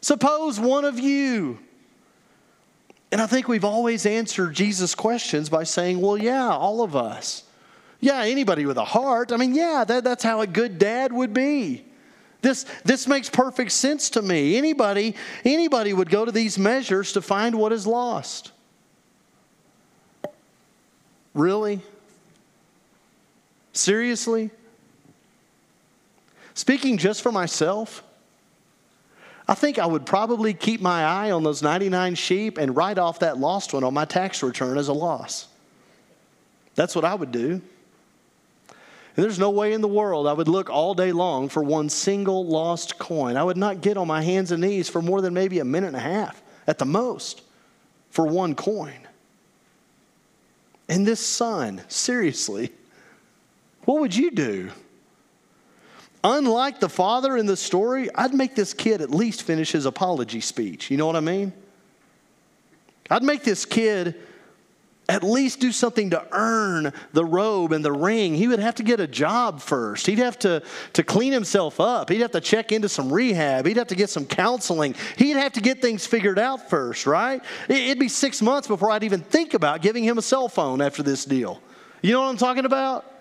Suppose 0.00 0.58
one 0.58 0.84
of 0.84 0.98
you. 0.98 1.58
And 3.12 3.20
I 3.20 3.26
think 3.26 3.46
we've 3.46 3.64
always 3.64 4.06
answered 4.06 4.54
Jesus' 4.54 4.94
questions 4.94 5.50
by 5.50 5.64
saying, 5.64 6.00
Well, 6.00 6.16
yeah, 6.16 6.48
all 6.48 6.82
of 6.82 6.96
us. 6.96 7.44
Yeah, 8.00 8.22
anybody 8.22 8.66
with 8.66 8.78
a 8.78 8.84
heart. 8.84 9.30
I 9.30 9.36
mean, 9.36 9.54
yeah, 9.54 9.84
that, 9.86 10.02
that's 10.02 10.24
how 10.24 10.40
a 10.40 10.46
good 10.46 10.78
dad 10.78 11.12
would 11.12 11.32
be. 11.32 11.84
This, 12.40 12.64
this 12.84 13.06
makes 13.06 13.30
perfect 13.30 13.70
sense 13.70 14.10
to 14.10 14.22
me. 14.22 14.56
Anybody, 14.56 15.14
anybody 15.44 15.92
would 15.92 16.10
go 16.10 16.24
to 16.24 16.32
these 16.32 16.58
measures 16.58 17.12
to 17.12 17.22
find 17.22 17.54
what 17.54 17.70
is 17.70 17.86
lost. 17.86 18.50
Really? 21.34 21.80
Seriously? 23.72 24.50
Speaking 26.54 26.98
just 26.98 27.22
for 27.22 27.32
myself, 27.32 28.02
I 29.48 29.54
think 29.54 29.78
I 29.78 29.86
would 29.86 30.06
probably 30.06 30.54
keep 30.54 30.80
my 30.80 31.04
eye 31.04 31.30
on 31.30 31.42
those 31.42 31.62
99 31.62 32.14
sheep 32.14 32.58
and 32.58 32.76
write 32.76 32.98
off 32.98 33.20
that 33.20 33.38
lost 33.38 33.72
one 33.72 33.84
on 33.84 33.94
my 33.94 34.04
tax 34.04 34.42
return 34.42 34.78
as 34.78 34.88
a 34.88 34.92
loss. 34.92 35.48
That's 36.74 36.94
what 36.94 37.04
I 37.04 37.14
would 37.14 37.32
do. 37.32 37.60
And 39.14 39.22
there's 39.22 39.38
no 39.38 39.50
way 39.50 39.72
in 39.72 39.82
the 39.82 39.88
world 39.88 40.26
I 40.26 40.32
would 40.32 40.48
look 40.48 40.70
all 40.70 40.94
day 40.94 41.12
long 41.12 41.48
for 41.48 41.62
one 41.62 41.90
single 41.90 42.46
lost 42.46 42.98
coin. 42.98 43.36
I 43.36 43.44
would 43.44 43.58
not 43.58 43.82
get 43.82 43.98
on 43.98 44.06
my 44.06 44.22
hands 44.22 44.52
and 44.52 44.62
knees 44.62 44.88
for 44.88 45.02
more 45.02 45.20
than 45.20 45.34
maybe 45.34 45.58
a 45.58 45.64
minute 45.64 45.88
and 45.88 45.96
a 45.96 46.00
half 46.00 46.42
at 46.66 46.78
the 46.78 46.86
most 46.86 47.42
for 48.10 48.26
one 48.26 48.54
coin. 48.54 49.06
And 50.88 51.06
this 51.06 51.24
son, 51.24 51.82
seriously, 51.88 52.70
what 53.84 54.00
would 54.00 54.14
you 54.14 54.30
do? 54.30 54.70
Unlike 56.24 56.80
the 56.80 56.88
father 56.88 57.36
in 57.36 57.46
the 57.46 57.56
story, 57.56 58.08
I'd 58.14 58.32
make 58.32 58.54
this 58.54 58.74
kid 58.74 59.00
at 59.00 59.10
least 59.10 59.42
finish 59.42 59.72
his 59.72 59.86
apology 59.86 60.40
speech. 60.40 60.90
You 60.90 60.96
know 60.96 61.06
what 61.06 61.16
I 61.16 61.20
mean? 61.20 61.52
I'd 63.10 63.24
make 63.24 63.42
this 63.42 63.64
kid 63.64 64.14
at 65.08 65.24
least 65.24 65.58
do 65.58 65.72
something 65.72 66.10
to 66.10 66.24
earn 66.30 66.92
the 67.12 67.24
robe 67.24 67.72
and 67.72 67.84
the 67.84 67.92
ring. 67.92 68.34
He 68.34 68.46
would 68.46 68.60
have 68.60 68.76
to 68.76 68.84
get 68.84 69.00
a 69.00 69.06
job 69.06 69.60
first. 69.60 70.06
He'd 70.06 70.20
have 70.20 70.38
to, 70.40 70.62
to 70.92 71.02
clean 71.02 71.32
himself 71.32 71.80
up. 71.80 72.08
He'd 72.08 72.20
have 72.20 72.30
to 72.30 72.40
check 72.40 72.70
into 72.70 72.88
some 72.88 73.12
rehab. 73.12 73.66
He'd 73.66 73.76
have 73.76 73.88
to 73.88 73.96
get 73.96 74.10
some 74.10 74.24
counseling. 74.24 74.94
He'd 75.16 75.36
have 75.36 75.52
to 75.54 75.60
get 75.60 75.82
things 75.82 76.06
figured 76.06 76.38
out 76.38 76.70
first, 76.70 77.04
right? 77.04 77.42
It'd 77.68 77.98
be 77.98 78.08
six 78.08 78.40
months 78.40 78.68
before 78.68 78.92
I'd 78.92 79.04
even 79.04 79.20
think 79.20 79.54
about 79.54 79.82
giving 79.82 80.04
him 80.04 80.18
a 80.18 80.22
cell 80.22 80.48
phone 80.48 80.80
after 80.80 81.02
this 81.02 81.24
deal. 81.24 81.60
You 82.00 82.12
know 82.12 82.20
what 82.22 82.28
I'm 82.28 82.36
talking 82.36 82.64
about? 82.64 83.11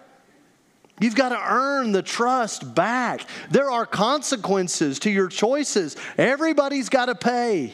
You've 1.01 1.15
got 1.15 1.29
to 1.29 1.41
earn 1.43 1.91
the 1.91 2.03
trust 2.03 2.75
back. 2.75 3.25
There 3.49 3.71
are 3.71 3.87
consequences 3.87 4.99
to 4.99 5.09
your 5.09 5.29
choices. 5.29 5.97
Everybody's 6.15 6.89
got 6.89 7.07
to 7.07 7.15
pay. 7.15 7.73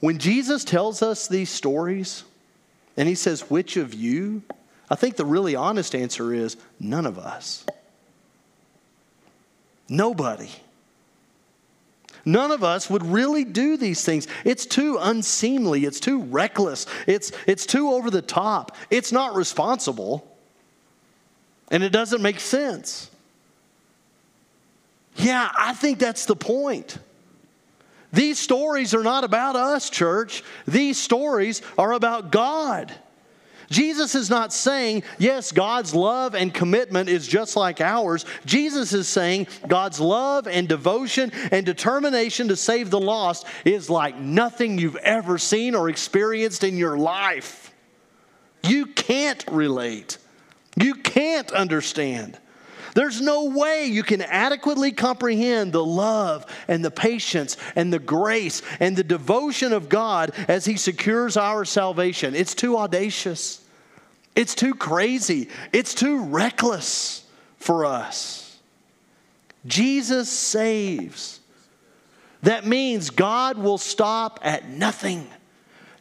When 0.00 0.18
Jesus 0.18 0.62
tells 0.62 1.02
us 1.02 1.26
these 1.26 1.48
stories 1.48 2.24
and 2.98 3.08
he 3.08 3.14
says, 3.14 3.48
Which 3.50 3.78
of 3.78 3.94
you? 3.94 4.42
I 4.90 4.94
think 4.94 5.16
the 5.16 5.24
really 5.24 5.56
honest 5.56 5.94
answer 5.94 6.34
is 6.34 6.58
none 6.78 7.06
of 7.06 7.18
us. 7.18 7.64
Nobody. 9.88 10.50
None 12.24 12.50
of 12.50 12.62
us 12.62 12.90
would 12.90 13.04
really 13.04 13.44
do 13.44 13.76
these 13.76 14.04
things. 14.04 14.26
It's 14.44 14.66
too 14.66 14.98
unseemly. 15.00 15.84
It's 15.84 16.00
too 16.00 16.22
reckless. 16.22 16.86
It's, 17.06 17.32
it's 17.46 17.66
too 17.66 17.90
over 17.90 18.10
the 18.10 18.22
top. 18.22 18.76
It's 18.90 19.12
not 19.12 19.34
responsible. 19.34 20.26
And 21.70 21.82
it 21.82 21.90
doesn't 21.90 22.20
make 22.20 22.40
sense. 22.40 23.10
Yeah, 25.16 25.50
I 25.56 25.74
think 25.74 25.98
that's 25.98 26.26
the 26.26 26.36
point. 26.36 26.98
These 28.12 28.38
stories 28.38 28.94
are 28.94 29.02
not 29.02 29.24
about 29.24 29.56
us, 29.56 29.88
church. 29.88 30.42
These 30.66 30.98
stories 30.98 31.62
are 31.78 31.92
about 31.92 32.32
God. 32.32 32.92
Jesus 33.70 34.16
is 34.16 34.28
not 34.28 34.52
saying, 34.52 35.04
yes, 35.18 35.52
God's 35.52 35.94
love 35.94 36.34
and 36.34 36.52
commitment 36.52 37.08
is 37.08 37.26
just 37.26 37.56
like 37.56 37.80
ours. 37.80 38.24
Jesus 38.44 38.92
is 38.92 39.06
saying 39.06 39.46
God's 39.68 40.00
love 40.00 40.48
and 40.48 40.68
devotion 40.68 41.30
and 41.52 41.64
determination 41.64 42.48
to 42.48 42.56
save 42.56 42.90
the 42.90 43.00
lost 43.00 43.46
is 43.64 43.88
like 43.88 44.16
nothing 44.16 44.76
you've 44.76 44.96
ever 44.96 45.38
seen 45.38 45.76
or 45.76 45.88
experienced 45.88 46.64
in 46.64 46.76
your 46.76 46.98
life. 46.98 47.72
You 48.64 48.86
can't 48.86 49.44
relate, 49.50 50.18
you 50.76 50.94
can't 50.96 51.52
understand. 51.52 52.38
There's 52.94 53.20
no 53.20 53.44
way 53.46 53.86
you 53.86 54.02
can 54.02 54.22
adequately 54.22 54.92
comprehend 54.92 55.72
the 55.72 55.84
love 55.84 56.46
and 56.68 56.84
the 56.84 56.90
patience 56.90 57.56
and 57.76 57.92
the 57.92 57.98
grace 57.98 58.62
and 58.80 58.96
the 58.96 59.04
devotion 59.04 59.72
of 59.72 59.88
God 59.88 60.32
as 60.48 60.64
He 60.64 60.76
secures 60.76 61.36
our 61.36 61.64
salvation. 61.64 62.34
It's 62.34 62.54
too 62.54 62.76
audacious, 62.76 63.64
it's 64.34 64.54
too 64.54 64.74
crazy, 64.74 65.48
it's 65.72 65.94
too 65.94 66.24
reckless 66.24 67.24
for 67.58 67.84
us. 67.84 68.58
Jesus 69.66 70.30
saves. 70.30 71.40
That 72.42 72.66
means 72.66 73.10
God 73.10 73.58
will 73.58 73.78
stop 73.78 74.40
at 74.42 74.68
nothing. 74.68 75.26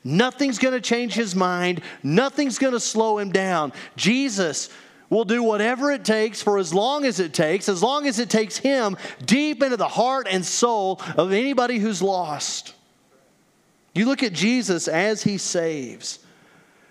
Nothing's 0.04 0.58
going 0.58 0.74
to 0.74 0.82
change 0.82 1.14
his 1.14 1.36
mind. 1.36 1.82
Nothing's 2.02 2.58
going 2.58 2.74
to 2.74 2.80
slow 2.80 3.18
him 3.18 3.32
down. 3.32 3.74
Jesus 3.98 4.70
will 5.10 5.26
do 5.26 5.42
whatever 5.42 5.92
it 5.92 6.06
takes 6.06 6.42
for 6.42 6.58
as 6.58 6.74
long 6.74 7.06
as 7.06 7.20
it 7.20 7.34
takes, 7.34 7.68
as 7.68 7.82
long 7.82 8.08
as 8.08 8.20
it 8.20 8.30
takes 8.30 8.58
him 8.58 8.96
deep 9.26 9.64
into 9.64 9.78
the 9.78 9.88
heart 9.88 10.28
and 10.30 10.46
soul 10.46 11.02
of 11.18 11.32
anybody 11.32 11.80
who's 11.80 12.02
lost. 12.02 12.74
You 13.94 14.06
look 14.06 14.24
at 14.24 14.34
Jesus 14.34 14.88
as 14.88 15.24
he 15.24 15.38
saves. 15.38 16.20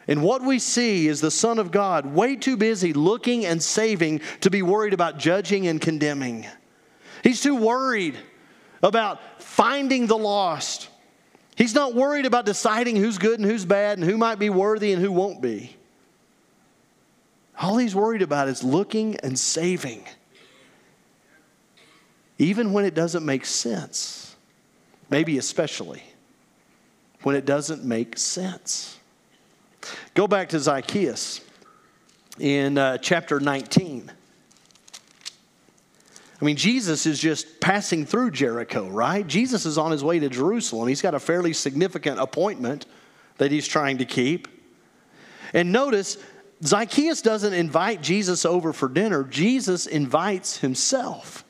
And 0.08 0.22
what 0.22 0.42
we 0.42 0.58
see 0.58 1.06
is 1.06 1.20
the 1.20 1.30
Son 1.30 1.58
of 1.58 1.70
God 1.70 2.06
way 2.06 2.34
too 2.34 2.56
busy 2.56 2.92
looking 2.92 3.44
and 3.44 3.62
saving 3.62 4.22
to 4.40 4.50
be 4.50 4.62
worried 4.62 4.94
about 4.94 5.18
judging 5.18 5.66
and 5.66 5.80
condemning. 5.80 6.46
He's 7.22 7.42
too 7.42 7.54
worried 7.54 8.16
about 8.82 9.42
finding 9.42 10.06
the 10.06 10.16
lost. 10.16 10.88
He's 11.56 11.74
not 11.74 11.94
worried 11.94 12.24
about 12.24 12.46
deciding 12.46 12.96
who's 12.96 13.18
good 13.18 13.38
and 13.38 13.48
who's 13.48 13.64
bad 13.64 13.98
and 13.98 14.08
who 14.08 14.16
might 14.16 14.38
be 14.38 14.50
worthy 14.50 14.92
and 14.92 15.02
who 15.02 15.12
won't 15.12 15.42
be. 15.42 15.76
All 17.60 17.76
he's 17.76 17.94
worried 17.94 18.22
about 18.22 18.48
is 18.48 18.62
looking 18.62 19.16
and 19.16 19.38
saving, 19.38 20.04
even 22.38 22.72
when 22.72 22.84
it 22.84 22.94
doesn't 22.94 23.24
make 23.24 23.44
sense. 23.44 24.36
Maybe 25.10 25.38
especially 25.38 26.02
when 27.22 27.34
it 27.34 27.44
doesn't 27.44 27.84
make 27.84 28.18
sense. 28.18 28.98
Go 30.14 30.26
back 30.28 30.50
to 30.50 30.60
Zacchaeus 30.60 31.40
in 32.38 32.78
uh, 32.78 32.98
chapter 32.98 33.40
19. 33.40 34.12
I 36.40 36.44
mean, 36.44 36.56
Jesus 36.56 37.06
is 37.06 37.18
just 37.18 37.58
passing 37.60 38.06
through 38.06 38.30
Jericho, 38.30 38.88
right? 38.88 39.26
Jesus 39.26 39.66
is 39.66 39.76
on 39.76 39.90
his 39.90 40.04
way 40.04 40.20
to 40.20 40.28
Jerusalem. 40.28 40.86
He's 40.88 41.02
got 41.02 41.14
a 41.14 41.20
fairly 41.20 41.52
significant 41.52 42.20
appointment 42.20 42.86
that 43.38 43.50
he's 43.50 43.66
trying 43.66 43.98
to 43.98 44.04
keep. 44.04 44.46
And 45.52 45.72
notice, 45.72 46.18
Zacchaeus 46.64 47.22
doesn't 47.22 47.52
invite 47.52 48.02
Jesus 48.02 48.44
over 48.44 48.72
for 48.72 48.88
dinner, 48.88 49.24
Jesus 49.24 49.86
invites 49.86 50.58
himself. 50.58 51.44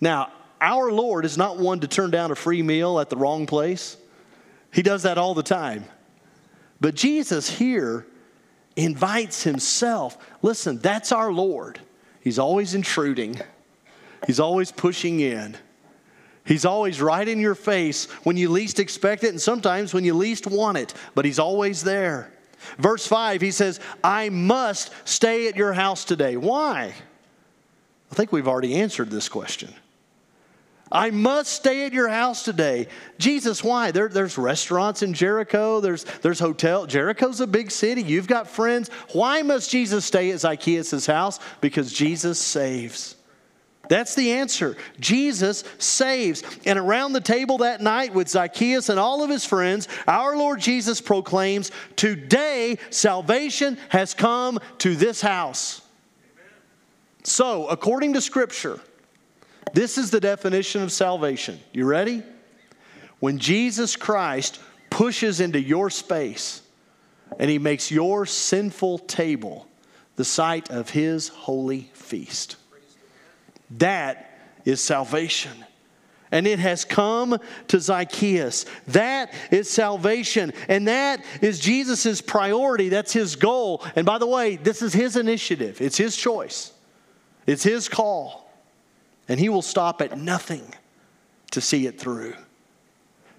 Now, 0.00 0.32
our 0.60 0.90
Lord 0.90 1.24
is 1.24 1.36
not 1.36 1.58
one 1.58 1.80
to 1.80 1.88
turn 1.88 2.10
down 2.10 2.30
a 2.30 2.34
free 2.34 2.62
meal 2.62 2.98
at 3.00 3.10
the 3.10 3.16
wrong 3.16 3.46
place, 3.46 3.96
He 4.72 4.82
does 4.82 5.02
that 5.02 5.18
all 5.18 5.34
the 5.34 5.42
time. 5.42 5.84
But 6.80 6.94
Jesus 6.94 7.48
here 7.48 8.06
invites 8.76 9.42
Himself. 9.42 10.16
Listen, 10.42 10.78
that's 10.78 11.10
our 11.10 11.32
Lord. 11.32 11.80
He's 12.20 12.38
always 12.38 12.74
intruding, 12.74 13.40
He's 14.26 14.40
always 14.40 14.72
pushing 14.72 15.20
in. 15.20 15.56
He's 16.44 16.64
always 16.64 16.98
right 17.02 17.28
in 17.28 17.40
your 17.40 17.54
face 17.54 18.06
when 18.24 18.38
you 18.38 18.48
least 18.48 18.80
expect 18.80 19.22
it, 19.22 19.28
and 19.28 19.40
sometimes 19.40 19.92
when 19.92 20.02
you 20.02 20.14
least 20.14 20.46
want 20.46 20.78
it, 20.78 20.94
but 21.14 21.26
He's 21.26 21.38
always 21.38 21.82
there. 21.82 22.32
Verse 22.78 23.06
5, 23.06 23.40
he 23.40 23.50
says, 23.50 23.80
I 24.02 24.28
must 24.28 24.92
stay 25.04 25.48
at 25.48 25.56
your 25.56 25.72
house 25.72 26.04
today. 26.04 26.36
Why? 26.36 26.94
I 28.10 28.14
think 28.14 28.32
we've 28.32 28.48
already 28.48 28.76
answered 28.76 29.10
this 29.10 29.28
question. 29.28 29.72
I 30.90 31.10
must 31.10 31.52
stay 31.52 31.84
at 31.84 31.92
your 31.92 32.08
house 32.08 32.44
today. 32.44 32.88
Jesus, 33.18 33.62
why? 33.62 33.90
There, 33.90 34.08
there's 34.08 34.38
restaurants 34.38 35.02
in 35.02 35.12
Jericho, 35.12 35.80
there's, 35.80 36.04
there's 36.22 36.40
hotel. 36.40 36.86
Jericho's 36.86 37.40
a 37.42 37.46
big 37.46 37.70
city. 37.70 38.02
You've 38.02 38.26
got 38.26 38.48
friends. 38.48 38.88
Why 39.12 39.42
must 39.42 39.70
Jesus 39.70 40.06
stay 40.06 40.30
at 40.30 40.40
Zacchaeus' 40.40 41.04
house? 41.04 41.40
Because 41.60 41.92
Jesus 41.92 42.38
saves. 42.38 43.17
That's 43.88 44.14
the 44.14 44.32
answer. 44.32 44.76
Jesus 45.00 45.64
saves. 45.78 46.42
And 46.66 46.78
around 46.78 47.12
the 47.12 47.20
table 47.20 47.58
that 47.58 47.80
night 47.80 48.14
with 48.14 48.28
Zacchaeus 48.28 48.88
and 48.88 49.00
all 49.00 49.22
of 49.22 49.30
his 49.30 49.44
friends, 49.44 49.88
our 50.06 50.36
Lord 50.36 50.60
Jesus 50.60 51.00
proclaims, 51.00 51.70
Today 51.96 52.78
salvation 52.90 53.78
has 53.88 54.14
come 54.14 54.58
to 54.78 54.94
this 54.94 55.20
house. 55.20 55.80
So, 57.22 57.66
according 57.66 58.14
to 58.14 58.20
Scripture, 58.20 58.80
this 59.74 59.98
is 59.98 60.10
the 60.10 60.20
definition 60.20 60.82
of 60.82 60.92
salvation. 60.92 61.60
You 61.72 61.84
ready? 61.84 62.22
When 63.20 63.38
Jesus 63.38 63.96
Christ 63.96 64.60
pushes 64.90 65.40
into 65.40 65.60
your 65.60 65.90
space 65.90 66.62
and 67.38 67.50
he 67.50 67.58
makes 67.58 67.90
your 67.90 68.24
sinful 68.26 69.00
table 69.00 69.66
the 70.16 70.24
site 70.24 70.70
of 70.70 70.90
his 70.90 71.28
holy 71.28 71.90
feast. 71.92 72.56
That 73.72 74.38
is 74.64 74.80
salvation. 74.80 75.64
And 76.30 76.46
it 76.46 76.58
has 76.58 76.84
come 76.84 77.38
to 77.68 77.80
Zacchaeus. 77.80 78.66
That 78.88 79.32
is 79.50 79.70
salvation. 79.70 80.52
And 80.68 80.88
that 80.88 81.24
is 81.40 81.58
Jesus' 81.58 82.20
priority. 82.20 82.90
That's 82.90 83.12
his 83.12 83.36
goal. 83.36 83.82
And 83.96 84.04
by 84.04 84.18
the 84.18 84.26
way, 84.26 84.56
this 84.56 84.82
is 84.82 84.92
his 84.92 85.16
initiative, 85.16 85.80
it's 85.80 85.96
his 85.96 86.16
choice, 86.16 86.72
it's 87.46 87.62
his 87.62 87.88
call. 87.88 88.50
and 89.28 89.38
he 89.38 89.48
will 89.50 89.62
stop 89.62 90.00
at 90.00 90.16
nothing 90.18 90.74
to 91.50 91.60
see 91.60 91.86
it 91.86 92.00
through. 92.00 92.34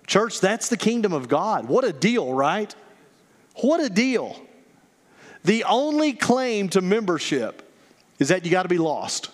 Church, 0.07 0.39
that's 0.39 0.69
the 0.69 0.77
kingdom 0.77 1.13
of 1.13 1.27
God. 1.27 1.67
What 1.67 1.83
a 1.83 1.93
deal, 1.93 2.33
right? 2.33 2.73
What 3.55 3.79
a 3.79 3.89
deal. 3.89 4.39
The 5.43 5.63
only 5.63 6.13
claim 6.13 6.69
to 6.69 6.81
membership 6.81 7.71
is 8.19 8.29
that 8.29 8.45
you 8.45 8.51
got 8.51 8.63
to 8.63 8.69
be 8.69 8.77
lost. 8.77 9.29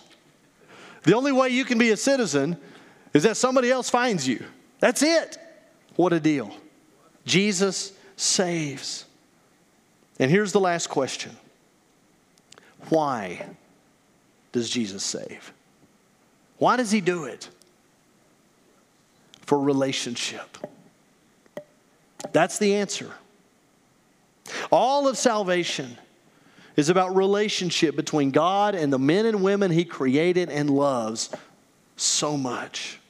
The 1.06 1.14
only 1.14 1.30
way 1.30 1.50
you 1.50 1.64
can 1.64 1.78
be 1.78 1.90
a 1.90 1.96
citizen 1.96 2.56
is 3.14 3.22
that 3.22 3.36
somebody 3.36 3.70
else 3.70 3.88
finds 3.88 4.26
you. 4.26 4.44
That's 4.80 5.02
it. 5.02 5.38
What 5.94 6.12
a 6.12 6.18
deal. 6.18 6.52
Jesus 7.24 7.92
saves. 8.16 9.04
And 10.18 10.32
here's 10.32 10.50
the 10.50 10.58
last 10.58 10.88
question 10.88 11.36
Why 12.88 13.46
does 14.50 14.68
Jesus 14.68 15.04
save? 15.04 15.52
Why 16.58 16.76
does 16.76 16.90
he 16.90 17.00
do 17.00 17.24
it? 17.26 17.50
For 19.42 19.60
relationship. 19.60 20.58
That's 22.32 22.58
the 22.58 22.74
answer. 22.74 23.12
All 24.72 25.06
of 25.06 25.16
salvation 25.16 25.96
is 26.76 26.88
about 26.88 27.16
relationship 27.16 27.96
between 27.96 28.30
God 28.30 28.74
and 28.74 28.92
the 28.92 28.98
men 28.98 29.26
and 29.26 29.42
women 29.42 29.70
he 29.70 29.84
created 29.84 30.50
and 30.50 30.70
loves 30.70 31.30
so 31.96 32.36
much. 32.36 33.00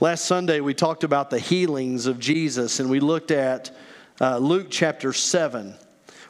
Last 0.00 0.24
Sunday, 0.24 0.60
we 0.60 0.74
talked 0.74 1.04
about 1.04 1.30
the 1.30 1.38
healings 1.38 2.06
of 2.06 2.18
Jesus, 2.18 2.80
and 2.80 2.90
we 2.90 3.00
looked 3.00 3.30
at 3.30 3.70
uh, 4.20 4.38
Luke 4.38 4.66
chapter 4.70 5.12
7 5.12 5.74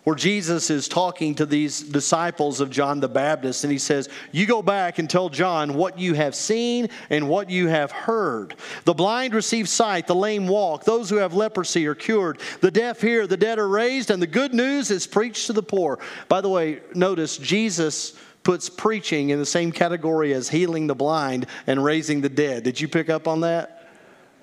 where 0.04 0.14
Jesus 0.14 0.68
is 0.68 0.86
talking 0.86 1.34
to 1.36 1.46
these 1.46 1.80
disciples 1.80 2.60
of 2.60 2.70
John 2.70 3.00
the 3.00 3.08
Baptist, 3.08 3.64
and 3.64 3.72
he 3.72 3.78
says, 3.78 4.08
You 4.32 4.46
go 4.46 4.62
back 4.62 4.98
and 4.98 5.08
tell 5.08 5.30
John 5.30 5.74
what 5.74 5.98
you 5.98 6.12
have 6.14 6.34
seen 6.34 6.88
and 7.08 7.28
what 7.28 7.48
you 7.50 7.68
have 7.68 7.90
heard. 7.90 8.54
The 8.84 8.94
blind 8.94 9.34
receive 9.34 9.68
sight, 9.68 10.06
the 10.06 10.14
lame 10.14 10.46
walk, 10.46 10.84
those 10.84 11.08
who 11.08 11.16
have 11.16 11.32
leprosy 11.32 11.86
are 11.86 11.94
cured, 11.94 12.38
the 12.60 12.70
deaf 12.70 13.00
hear, 13.00 13.26
the 13.26 13.38
dead 13.38 13.58
are 13.58 13.68
raised, 13.68 14.10
and 14.10 14.20
the 14.20 14.26
good 14.26 14.52
news 14.52 14.90
is 14.90 15.06
preached 15.06 15.46
to 15.46 15.54
the 15.54 15.62
poor. 15.62 15.98
By 16.28 16.42
the 16.42 16.50
way, 16.50 16.80
notice 16.94 17.38
Jesus 17.38 18.14
puts 18.42 18.68
preaching 18.68 19.30
in 19.30 19.38
the 19.38 19.46
same 19.46 19.72
category 19.72 20.34
as 20.34 20.50
healing 20.50 20.86
the 20.86 20.94
blind 20.94 21.46
and 21.66 21.82
raising 21.82 22.20
the 22.20 22.28
dead. 22.28 22.62
Did 22.62 22.78
you 22.78 22.88
pick 22.88 23.08
up 23.08 23.26
on 23.26 23.40
that? 23.40 23.88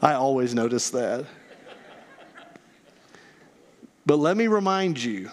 I 0.01 0.13
always 0.13 0.55
notice 0.55 0.89
that. 0.89 1.27
But 4.07 4.17
let 4.17 4.35
me 4.35 4.47
remind 4.47 5.01
you 5.01 5.29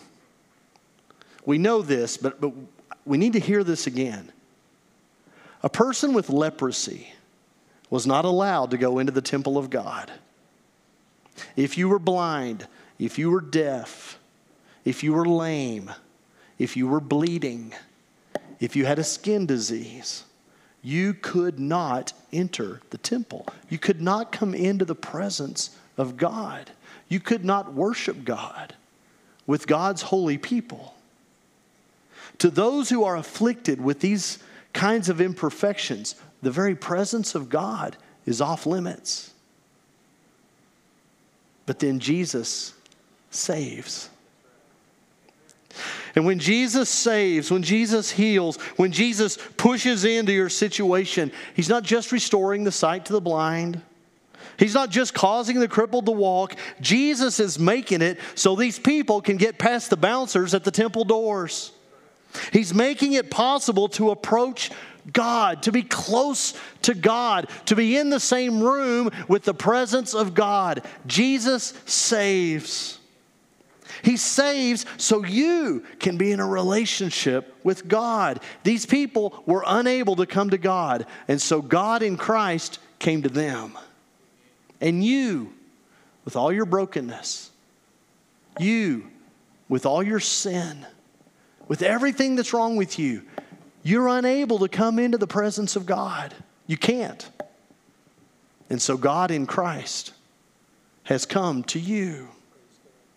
we 1.49 1.57
know 1.57 1.81
this, 1.81 2.19
but, 2.19 2.43
but 2.43 2.53
we 3.07 3.17
need 3.17 3.33
to 3.33 3.41
hear 3.41 3.65
this 3.65 3.87
again. 3.87 4.31
A 5.63 5.71
person 5.71 6.13
with 6.13 6.29
leprosy 6.29 7.15
was 7.89 8.07
not 8.07 8.27
allowed 8.27 8.71
to 8.73 8.77
go 8.77 8.99
into 8.99 9.13
the 9.13 9.23
temple 9.23 9.57
of 9.57 9.71
God. 9.71 10.13
If 11.57 11.79
you 11.79 11.89
were 11.89 11.99
blind, 11.99 12.67
if 12.99 13.19
you 13.19 13.31
were 13.31 13.41
deaf, 13.41 14.19
if 14.85 15.03
you 15.03 15.15
were 15.15 15.25
lame, 15.25 15.91
if 16.59 16.77
you 16.77 16.87
were 16.87 17.01
bleeding, 17.01 17.73
if 18.61 18.77
you 18.77 18.85
had 18.85 18.99
a 18.99 19.05
skin 19.05 19.47
disease, 19.47 20.25
you 20.83 21.15
could 21.15 21.59
not 21.59 22.13
enter 22.31 22.83
the 22.91 22.99
temple. 22.99 23.47
You 23.71 23.79
could 23.79 24.03
not 24.03 24.33
come 24.33 24.53
into 24.55 24.85
the 24.85 24.95
presence 24.95 25.75
of 25.97 26.19
God. 26.19 26.73
You 27.09 27.21
could 27.21 27.47
not 27.47 27.73
worship 27.73 28.23
God 28.27 28.75
with 29.47 29.67
God's 29.67 30.03
holy 30.03 30.37
people. 30.37 30.95
To 32.39 32.51
those 32.51 32.89
who 32.89 33.05
are 33.05 33.17
afflicted 33.17 33.81
with 33.81 34.01
these 34.01 34.39
kinds 34.73 35.09
of 35.09 35.21
imperfections, 35.21 36.15
the 36.43 36.51
very 36.51 36.75
presence 36.75 37.35
of 37.35 37.49
God 37.49 37.97
is 38.27 38.41
off 38.41 38.67
limits. 38.67 39.33
But 41.67 41.81
then 41.81 41.99
Jesus 41.99 42.75
saves. 43.31 44.09
And 46.15 46.25
when 46.25 46.39
Jesus 46.39 46.89
saves, 46.89 47.51
when 47.51 47.63
Jesus 47.63 48.11
heals, 48.11 48.57
when 48.77 48.91
Jesus 48.91 49.39
pushes 49.57 50.05
into 50.05 50.33
your 50.33 50.49
situation, 50.49 51.31
He's 51.55 51.69
not 51.69 51.83
just 51.83 52.11
restoring 52.11 52.65
the 52.65 52.73
sight 52.73 53.05
to 53.07 53.13
the 53.13 53.21
blind. 53.21 53.83
He's 54.59 54.75
not 54.75 54.91
just 54.91 55.15
causing 55.15 55.61
the 55.61 55.69
crippled 55.69 56.07
to 56.07 56.13
walk. 56.13 56.57
Jesus 56.81 57.39
is 57.39 57.59
making 57.59 58.03
it 58.03 58.19
so 58.35 58.57
these 58.57 58.79
people 58.79 59.21
can 59.21 59.37
get 59.37 59.59
past 59.59 59.91
the 59.91 59.97
bouncers 59.97 60.55
at 60.55 60.65
the 60.65 60.71
temple 60.71 61.05
doors. 61.05 61.73
He's 62.53 62.75
making 62.75 63.15
it 63.15 63.31
possible 63.31 63.89
to 63.91 64.11
approach 64.11 64.71
God, 65.13 65.63
to 65.63 65.73
be 65.73 65.83
close 65.83 66.55
to 66.83 66.95
God, 66.95 67.49
to 67.67 67.77
be 67.77 67.97
in 67.97 68.11
the 68.11 68.21
same 68.21 68.63
room 68.63 69.11
with 69.27 69.45
the 69.45 69.55
presence 69.55 70.15
of 70.15 70.35
God. 70.35 70.83
Jesus 71.07 71.75
saves. 71.87 72.99
He 74.03 74.17
saves 74.17 74.87
so 74.97 75.25
you 75.25 75.85
can 75.99 76.19
be 76.19 76.31
in 76.31 76.41
a 76.41 76.47
relationship 76.47 77.55
with 77.65 77.89
God. 77.89 78.41
These 78.63 78.87
people 78.87 79.43
were 79.47 79.65
unable 79.67 80.17
to 80.17 80.27
come 80.27 80.51
to 80.51 80.59
God, 80.59 81.07
and 81.27 81.41
so 81.41 81.63
God 81.63 82.03
in 82.03 82.17
Christ 82.17 82.79
came 82.99 83.23
to 83.23 83.29
them. 83.29 83.77
And 84.81 85.03
you, 85.03 85.53
with 86.25 86.37
all 86.37 86.53
your 86.53 86.67
brokenness, 86.67 87.51
you, 88.61 89.09
with 89.69 89.87
all 89.87 90.03
your 90.03 90.21
sin, 90.21 90.87
with 91.69 91.83
everything 91.83 92.35
that's 92.35 92.53
wrong 92.53 92.77
with 92.77 92.99
you, 92.99 93.23
you're 93.83 94.09
unable 94.09 94.59
to 94.59 94.69
come 94.69 94.99
into 94.99 95.19
the 95.19 95.27
presence 95.27 95.77
of 95.77 95.87
God. 95.87 96.35
You 96.67 96.77
can't. 96.77 97.29
And 98.69 98.83
so 98.83 98.97
God 98.97 99.31
in 99.31 99.47
Christ 99.47 100.13
has 101.05 101.25
come 101.25 101.63
to 101.65 101.79
you. 101.79 102.29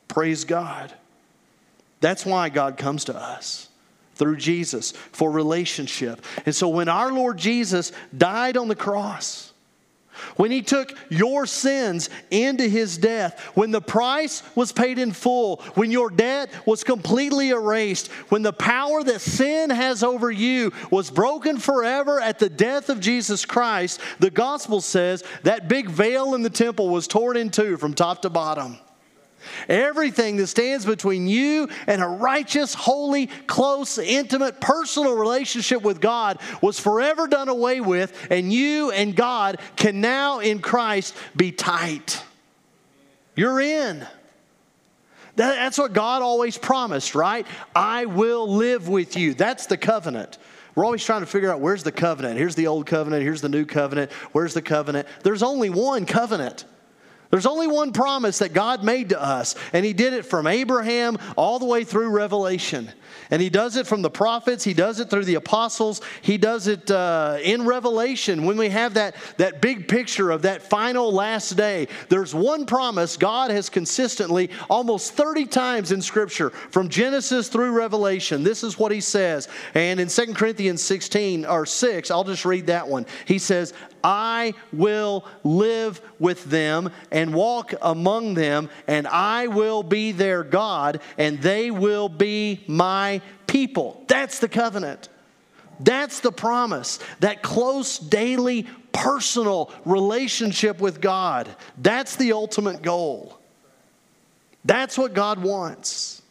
Praise 0.08 0.44
God. 0.46 0.94
That's 2.00 2.26
why 2.26 2.50
God 2.50 2.78
comes 2.78 3.06
to 3.06 3.16
us 3.16 3.70
through 4.16 4.38
Jesus 4.38 4.92
for 5.12 5.32
relationship. 5.32 6.24
And 6.46 6.56
so 6.56 6.70
when 6.70 6.90
our 6.90 7.12
Lord 7.12 7.38
Jesus 7.38 7.92
died 8.16 8.58
on 8.58 8.68
the 8.68 8.76
cross, 8.76 9.51
when 10.36 10.52
he 10.52 10.62
took 10.62 10.95
your 11.10 11.45
sins 11.45 12.10
into 12.30 12.67
his 12.67 12.97
death, 12.97 13.39
when 13.56 13.71
the 13.71 13.82
price 13.82 14.43
was 14.56 14.71
paid 14.71 15.00
in 15.00 15.12
full, 15.12 15.58
when 15.76 15.91
your 15.91 16.10
debt 16.10 16.52
was 16.65 16.84
completely 16.84 17.50
erased, 17.50 18.10
when 18.30 18.41
the 18.41 18.54
power 18.54 19.04
that 19.04 19.21
sin 19.21 19.69
has 19.69 20.04
over 20.04 20.32
you 20.32 20.71
was 20.89 21.10
broken 21.10 21.58
forever 21.58 22.19
at 22.19 22.39
the 22.39 22.50
death 22.50 22.89
of 22.89 23.00
Jesus 23.00 23.45
Christ, 23.45 24.00
the 24.19 24.32
gospel 24.32 24.82
says 24.82 25.24
that 25.43 25.67
big 25.67 25.89
veil 25.89 26.36
in 26.36 26.41
the 26.41 26.50
temple 26.50 26.89
was 26.89 27.08
torn 27.08 27.38
in 27.38 27.50
two 27.50 27.78
from 27.78 27.93
top 27.93 28.21
to 28.24 28.30
bottom. 28.30 28.78
Everything 29.69 30.38
that 30.38 30.47
stands 30.47 30.86
between 30.86 31.27
you 31.27 31.69
and 31.88 32.01
a 32.01 32.08
righteous, 32.08 32.73
holy, 32.73 33.27
close, 33.47 33.97
intimate, 33.97 34.60
personal 34.62 35.15
relationship 35.15 35.82
with 35.82 36.01
God 36.01 36.39
was 36.62 36.80
forever 36.80 37.27
done 37.27 37.49
away 37.49 37.82
with, 37.82 38.27
and 38.30 38.51
you 38.51 38.91
and 38.91 39.15
God 39.15 39.60
can 39.75 40.01
now 40.01 40.39
in 40.39 40.60
Christ 40.60 41.15
be 41.36 41.51
tight. 41.51 42.23
You're 43.36 43.62
in. 43.62 44.06
that's 45.36 45.77
what 45.77 45.93
God 45.93 46.21
always 46.21 46.58
promised, 46.58 47.15
right? 47.15 47.47
I 47.75 48.06
will 48.06 48.47
live 48.47 48.88
with 48.88 49.15
you. 49.15 49.34
That's 49.34 49.65
the 49.65 49.77
covenant. 49.77 50.38
We're 50.75 50.86
always 50.86 51.04
trying 51.04 51.21
to 51.21 51.25
figure 51.25 51.51
out 51.51 51.60
where's 51.60 51.84
the 51.84 51.91
covenant. 51.91 52.38
Here's 52.38 52.56
the 52.56 52.67
old 52.67 52.86
covenant, 52.86 53.23
here's 53.23 53.41
the 53.41 53.49
new 53.49 53.65
covenant, 53.65 54.12
where's 54.32 54.54
the 54.54 54.62
covenant? 54.62 55.08
There's 55.23 55.43
only 55.43 55.69
one 55.69 56.06
covenant. 56.06 56.65
There's 57.32 57.46
only 57.46 57.67
one 57.67 57.94
promise 57.94 58.39
that 58.39 58.54
God 58.54 58.84
made 58.84 59.10
to 59.10 59.22
us, 59.22 59.56
and 59.74 59.86
He 59.86 59.94
did 59.94 60.13
it 60.13 60.26
from 60.26 60.46
Abraham 60.46 61.17
all 61.38 61.60
the 61.60 61.65
way 61.65 61.86
through 61.86 62.10
Revelation. 62.10 62.91
And 63.32 63.41
He 63.41 63.50
does 63.50 63.78
it 63.78 63.88
from 63.88 64.02
the 64.02 64.10
prophets, 64.10 64.65
He 64.65 64.74
does 64.74 65.00
it 65.00 65.10
through 65.10 65.24
the 65.24 65.36
apostles, 65.36 66.02
He 66.22 66.38
does 66.38 66.67
it 66.67 66.91
uh, 66.91 67.38
in 67.41 67.65
Revelation 67.65 68.46
when 68.46 68.58
we 68.58 68.67
have 68.70 68.96
that, 68.96 69.15
that 69.38 69.62
big 69.62 69.88
picture 69.88 70.30
of 70.30 70.41
that 70.41 70.62
final 70.62 71.12
last 71.12 71.56
day. 71.56 71.88
There's 72.10 72.36
one 72.36 72.65
promise 72.65 73.15
God 73.15 73.50
has 73.50 73.70
consistently, 73.70 74.50
almost 74.70 75.13
30 75.13 75.46
times 75.46 75.94
in 75.94 76.02
Scripture, 76.02 76.50
from 76.50 76.89
Genesis 76.89 77.48
through 77.48 77.72
Revelation. 77.72 78.44
This 78.44 78.62
is 78.62 78.78
what 78.78 78.91
He 78.91 79.02
says. 79.02 79.48
And 79.74 80.02
in 80.02 80.10
2 80.10 80.34
Corinthians 80.34 80.84
16 80.84 81.46
or 81.46 81.65
6, 81.65 82.12
I'll 82.12 82.26
just 82.26 82.44
read 82.44 82.67
that 82.67 82.86
one. 82.86 83.06
He 83.24 83.39
says, 83.39 83.74
I 84.04 84.54
will 84.72 85.26
live 85.44 86.02
with 86.20 86.46
them 86.46 86.92
and 87.12 87.34
walk 87.34 87.74
among 87.82 88.34
them, 88.34 88.70
and 88.88 89.08
I 89.08 89.48
will 89.48 89.84
be 89.84 90.12
their 90.12 90.44
God, 90.44 91.02
and 91.18 91.42
they 91.42 91.72
will 91.72 92.10
be 92.10 92.64
my 92.68 93.22
people. 93.48 94.04
That's 94.08 94.40
the 94.40 94.50
covenant. 94.50 95.10
That's 95.80 96.20
the 96.20 96.32
promise. 96.32 97.00
That 97.20 97.42
close, 97.42 97.98
daily, 97.98 98.68
personal 98.92 99.72
relationship 99.86 100.80
with 100.80 101.02
God. 101.02 101.50
That's 101.78 102.16
the 102.16 102.34
ultimate 102.34 102.82
goal. 102.82 103.40
That's 104.64 104.98
what 104.98 105.14
God 105.14 105.40
wants. 105.40 106.22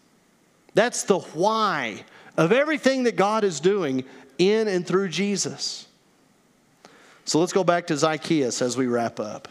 That's 0.75 1.03
the 1.03 1.19
why 1.19 2.05
of 2.37 2.53
everything 2.53 3.05
that 3.05 3.17
God 3.17 3.45
is 3.45 3.61
doing 3.61 4.05
in 4.39 4.69
and 4.69 4.87
through 4.87 5.09
Jesus. 5.09 5.87
So 7.31 7.39
let's 7.39 7.53
go 7.53 7.63
back 7.63 7.87
to 7.87 7.97
Zacchaeus 7.97 8.61
as 8.61 8.77
we 8.77 8.89
wrap 8.89 9.21
up. 9.21 9.47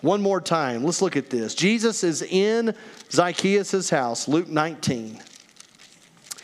One 0.00 0.20
more 0.20 0.40
time, 0.40 0.82
let's 0.82 1.00
look 1.00 1.16
at 1.16 1.30
this. 1.30 1.54
Jesus 1.54 2.02
is 2.02 2.20
in 2.20 2.74
Zacchaeus' 3.12 3.88
house, 3.88 4.26
Luke 4.26 4.48
19. 4.48 5.22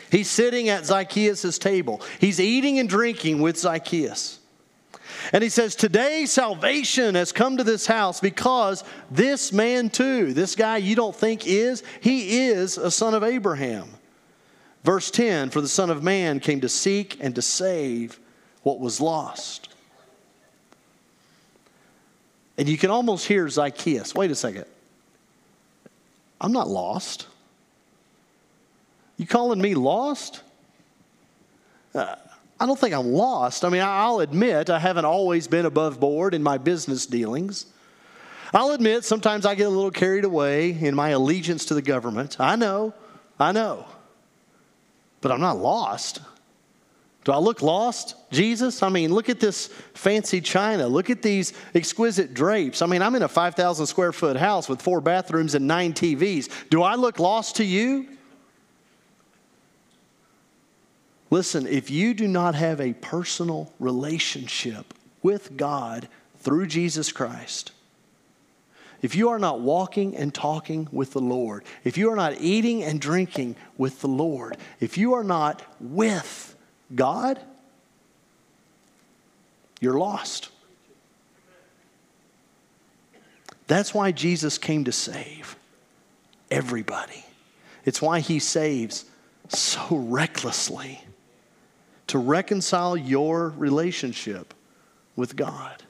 He's 0.09 0.29
sitting 0.29 0.69
at 0.69 0.85
Zacchaeus' 0.85 1.57
table. 1.57 2.01
He's 2.17 2.39
eating 2.39 2.79
and 2.79 2.87
drinking 2.87 3.41
with 3.41 3.57
Zacchaeus. 3.57 4.39
And 5.33 5.43
he 5.43 5.49
says, 5.49 5.75
Today 5.75 6.25
salvation 6.25 7.15
has 7.15 7.33
come 7.33 7.57
to 7.57 7.65
this 7.65 7.85
house 7.85 8.21
because 8.21 8.85
this 9.11 9.51
man, 9.51 9.89
too, 9.89 10.33
this 10.33 10.55
guy 10.55 10.77
you 10.77 10.95
don't 10.95 11.13
think 11.13 11.45
is, 11.45 11.83
he 11.99 12.37
is 12.37 12.77
a 12.77 12.89
son 12.89 13.13
of 13.13 13.21
Abraham. 13.21 13.89
Verse 14.85 15.11
10 15.11 15.49
For 15.49 15.59
the 15.59 15.67
Son 15.67 15.89
of 15.89 16.03
Man 16.03 16.39
came 16.39 16.61
to 16.61 16.69
seek 16.69 17.17
and 17.19 17.35
to 17.35 17.41
save 17.41 18.17
what 18.61 18.79
was 18.79 19.01
lost. 19.01 19.72
And 22.57 22.69
you 22.69 22.77
can 22.77 22.91
almost 22.91 23.27
hear 23.27 23.47
Zacchaeus. 23.49 24.13
Wait 24.13 24.31
a 24.31 24.35
second. 24.35 24.65
I'm 26.39 26.51
not 26.51 26.67
lost. 26.67 27.27
You 29.17 29.25
calling 29.25 29.61
me 29.61 29.75
lost? 29.75 30.41
Uh, 31.95 32.15
I 32.59 32.65
don't 32.65 32.79
think 32.79 32.93
I'm 32.93 33.11
lost. 33.11 33.65
I 33.65 33.69
mean, 33.69 33.81
I'll 33.81 34.19
admit 34.19 34.69
I 34.69 34.79
haven't 34.79 35.05
always 35.05 35.47
been 35.47 35.65
above 35.65 35.99
board 35.99 36.33
in 36.33 36.43
my 36.43 36.57
business 36.57 37.05
dealings. 37.05 37.65
I'll 38.53 38.71
admit 38.71 39.03
sometimes 39.03 39.45
I 39.45 39.55
get 39.55 39.65
a 39.65 39.69
little 39.69 39.91
carried 39.91 40.25
away 40.25 40.71
in 40.71 40.93
my 40.93 41.09
allegiance 41.09 41.65
to 41.65 41.73
the 41.73 41.81
government. 41.81 42.39
I 42.39 42.55
know, 42.55 42.93
I 43.39 43.51
know. 43.51 43.85
But 45.21 45.31
I'm 45.31 45.41
not 45.41 45.57
lost. 45.57 46.21
Do 47.23 47.31
I 47.31 47.37
look 47.37 47.61
lost, 47.61 48.15
Jesus? 48.31 48.83
I 48.83 48.89
mean, 48.89 49.13
look 49.13 49.29
at 49.29 49.39
this 49.39 49.67
fancy 49.93 50.41
china. 50.41 50.87
Look 50.87 51.09
at 51.09 51.21
these 51.21 51.53
exquisite 51.73 52.33
drapes. 52.33 52.81
I 52.81 52.85
mean, 52.85 53.01
I'm 53.01 53.15
in 53.15 53.23
a 53.23 53.29
5,000 53.29 53.85
square 53.85 54.11
foot 54.11 54.35
house 54.35 54.67
with 54.67 54.81
four 54.81 54.99
bathrooms 54.99 55.55
and 55.55 55.65
nine 55.65 55.93
TVs. 55.93 56.49
Do 56.69 56.83
I 56.83 56.95
look 56.95 57.19
lost 57.19 57.57
to 57.57 57.63
you? 57.63 58.09
Listen, 61.29 61.65
if 61.65 61.89
you 61.89 62.13
do 62.13 62.27
not 62.27 62.55
have 62.55 62.81
a 62.81 62.93
personal 62.93 63.71
relationship 63.79 64.93
with 65.23 65.55
God 65.55 66.09
through 66.39 66.67
Jesus 66.67 67.11
Christ, 67.11 67.71
if 69.01 69.15
you 69.15 69.29
are 69.29 69.39
not 69.39 69.61
walking 69.61 70.15
and 70.15 70.33
talking 70.33 70.89
with 70.91 71.13
the 71.13 71.21
Lord, 71.21 71.63
if 71.85 71.97
you 71.97 72.11
are 72.11 72.15
not 72.15 72.39
eating 72.39 72.83
and 72.83 72.99
drinking 72.99 73.55
with 73.77 74.01
the 74.01 74.07
Lord, 74.07 74.57
if 74.79 74.97
you 74.97 75.13
are 75.13 75.23
not 75.23 75.61
with 75.79 76.42
God, 76.95 77.39
you're 79.79 79.97
lost. 79.97 80.49
That's 83.67 83.93
why 83.93 84.11
Jesus 84.11 84.57
came 84.57 84.83
to 84.85 84.91
save 84.91 85.55
everybody. 86.51 87.25
It's 87.85 88.01
why 88.01 88.19
he 88.19 88.39
saves 88.39 89.05
so 89.49 89.87
recklessly 89.91 91.01
to 92.07 92.17
reconcile 92.17 92.95
your 92.95 93.49
relationship 93.49 94.53
with 95.15 95.35
God. 95.35 95.83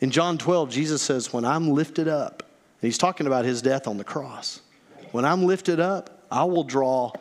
In 0.00 0.10
John 0.10 0.38
12, 0.38 0.70
Jesus 0.70 1.02
says, 1.02 1.32
When 1.32 1.44
I'm 1.44 1.70
lifted 1.70 2.08
up, 2.08 2.42
and 2.80 2.88
he's 2.88 2.98
talking 2.98 3.26
about 3.26 3.44
his 3.44 3.60
death 3.60 3.86
on 3.86 3.98
the 3.98 4.04
cross. 4.04 4.60
When 5.12 5.24
I'm 5.24 5.44
lifted 5.44 5.80
up, 5.80 6.24
I 6.30 6.44
will 6.44 6.64
draw 6.64 7.12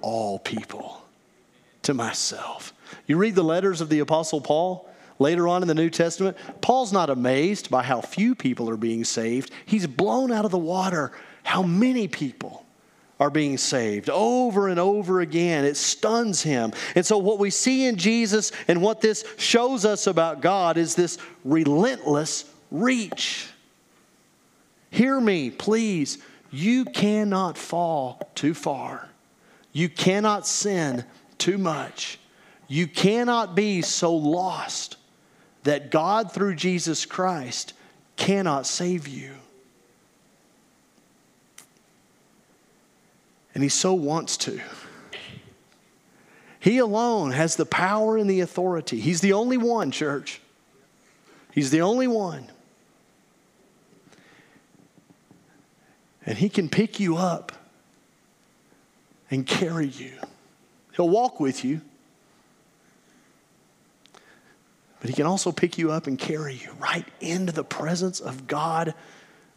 all 0.00 0.38
people 0.38 1.02
to 1.88 1.94
myself. 1.94 2.74
You 3.06 3.16
read 3.16 3.34
the 3.34 3.42
letters 3.42 3.80
of 3.80 3.88
the 3.88 4.00
Apostle 4.00 4.42
Paul 4.42 4.86
later 5.18 5.48
on 5.48 5.62
in 5.62 5.68
the 5.68 5.74
New 5.74 5.88
Testament, 5.88 6.36
Paul's 6.60 6.92
not 6.92 7.08
amazed 7.08 7.70
by 7.70 7.82
how 7.82 8.02
few 8.02 8.34
people 8.34 8.68
are 8.68 8.76
being 8.76 9.04
saved. 9.04 9.50
He's 9.64 9.86
blown 9.86 10.30
out 10.30 10.44
of 10.44 10.50
the 10.50 10.58
water 10.58 11.12
how 11.44 11.62
many 11.62 12.06
people 12.06 12.66
are 13.18 13.30
being 13.30 13.56
saved 13.56 14.10
over 14.10 14.68
and 14.68 14.78
over 14.78 15.20
again. 15.20 15.64
It 15.64 15.78
stuns 15.78 16.42
him. 16.42 16.74
And 16.94 17.06
so, 17.06 17.16
what 17.16 17.38
we 17.38 17.48
see 17.48 17.86
in 17.86 17.96
Jesus 17.96 18.52
and 18.68 18.82
what 18.82 19.00
this 19.00 19.24
shows 19.38 19.86
us 19.86 20.06
about 20.06 20.42
God 20.42 20.76
is 20.76 20.94
this 20.94 21.16
relentless 21.42 22.44
reach. 22.70 23.48
Hear 24.90 25.18
me, 25.18 25.48
please. 25.48 26.18
You 26.50 26.84
cannot 26.84 27.56
fall 27.56 28.30
too 28.34 28.52
far. 28.52 29.08
You 29.72 29.88
cannot 29.88 30.46
sin 30.46 31.06
too 31.38 31.58
much. 31.58 32.18
You 32.66 32.86
cannot 32.86 33.54
be 33.54 33.82
so 33.82 34.14
lost 34.14 34.96
that 35.62 35.90
God, 35.90 36.32
through 36.32 36.54
Jesus 36.56 37.06
Christ, 37.06 37.72
cannot 38.16 38.66
save 38.66 39.08
you. 39.08 39.34
And 43.54 43.62
he 43.62 43.68
so 43.68 43.94
wants 43.94 44.36
to. 44.38 44.60
He 46.60 46.78
alone 46.78 47.30
has 47.30 47.56
the 47.56 47.66
power 47.66 48.16
and 48.16 48.28
the 48.28 48.40
authority. 48.40 49.00
He's 49.00 49.20
the 49.20 49.32
only 49.32 49.56
one, 49.56 49.90
church. 49.90 50.40
He's 51.52 51.70
the 51.70 51.80
only 51.80 52.06
one. 52.06 52.48
And 56.26 56.36
he 56.36 56.48
can 56.48 56.68
pick 56.68 57.00
you 57.00 57.16
up 57.16 57.52
and 59.30 59.46
carry 59.46 59.86
you. 59.86 60.12
He'll 60.98 61.08
walk 61.08 61.38
with 61.38 61.64
you. 61.64 61.80
But 64.98 65.08
he 65.08 65.14
can 65.14 65.26
also 65.26 65.52
pick 65.52 65.78
you 65.78 65.92
up 65.92 66.08
and 66.08 66.18
carry 66.18 66.54
you 66.54 66.72
right 66.80 67.06
into 67.20 67.52
the 67.52 67.62
presence 67.62 68.18
of 68.18 68.48
God 68.48 68.94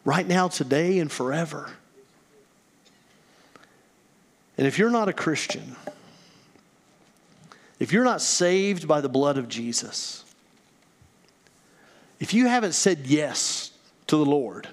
right 0.05 0.27
now, 0.27 0.49
today, 0.49 0.99
and 0.99 1.11
forever. 1.11 1.71
And 4.55 4.67
if 4.67 4.77
you're 4.77 4.91
not 4.91 5.09
a 5.09 5.13
Christian, 5.13 5.75
if 7.79 7.91
you're 7.91 8.03
not 8.03 8.21
saved 8.21 8.87
by 8.87 9.01
the 9.01 9.09
blood 9.09 9.39
of 9.39 9.49
Jesus, 9.49 10.23
if 12.19 12.35
you 12.35 12.49
haven't 12.49 12.73
said 12.73 13.07
yes 13.07 13.71
to 14.05 14.15
the 14.15 14.25
Lord, 14.25 14.67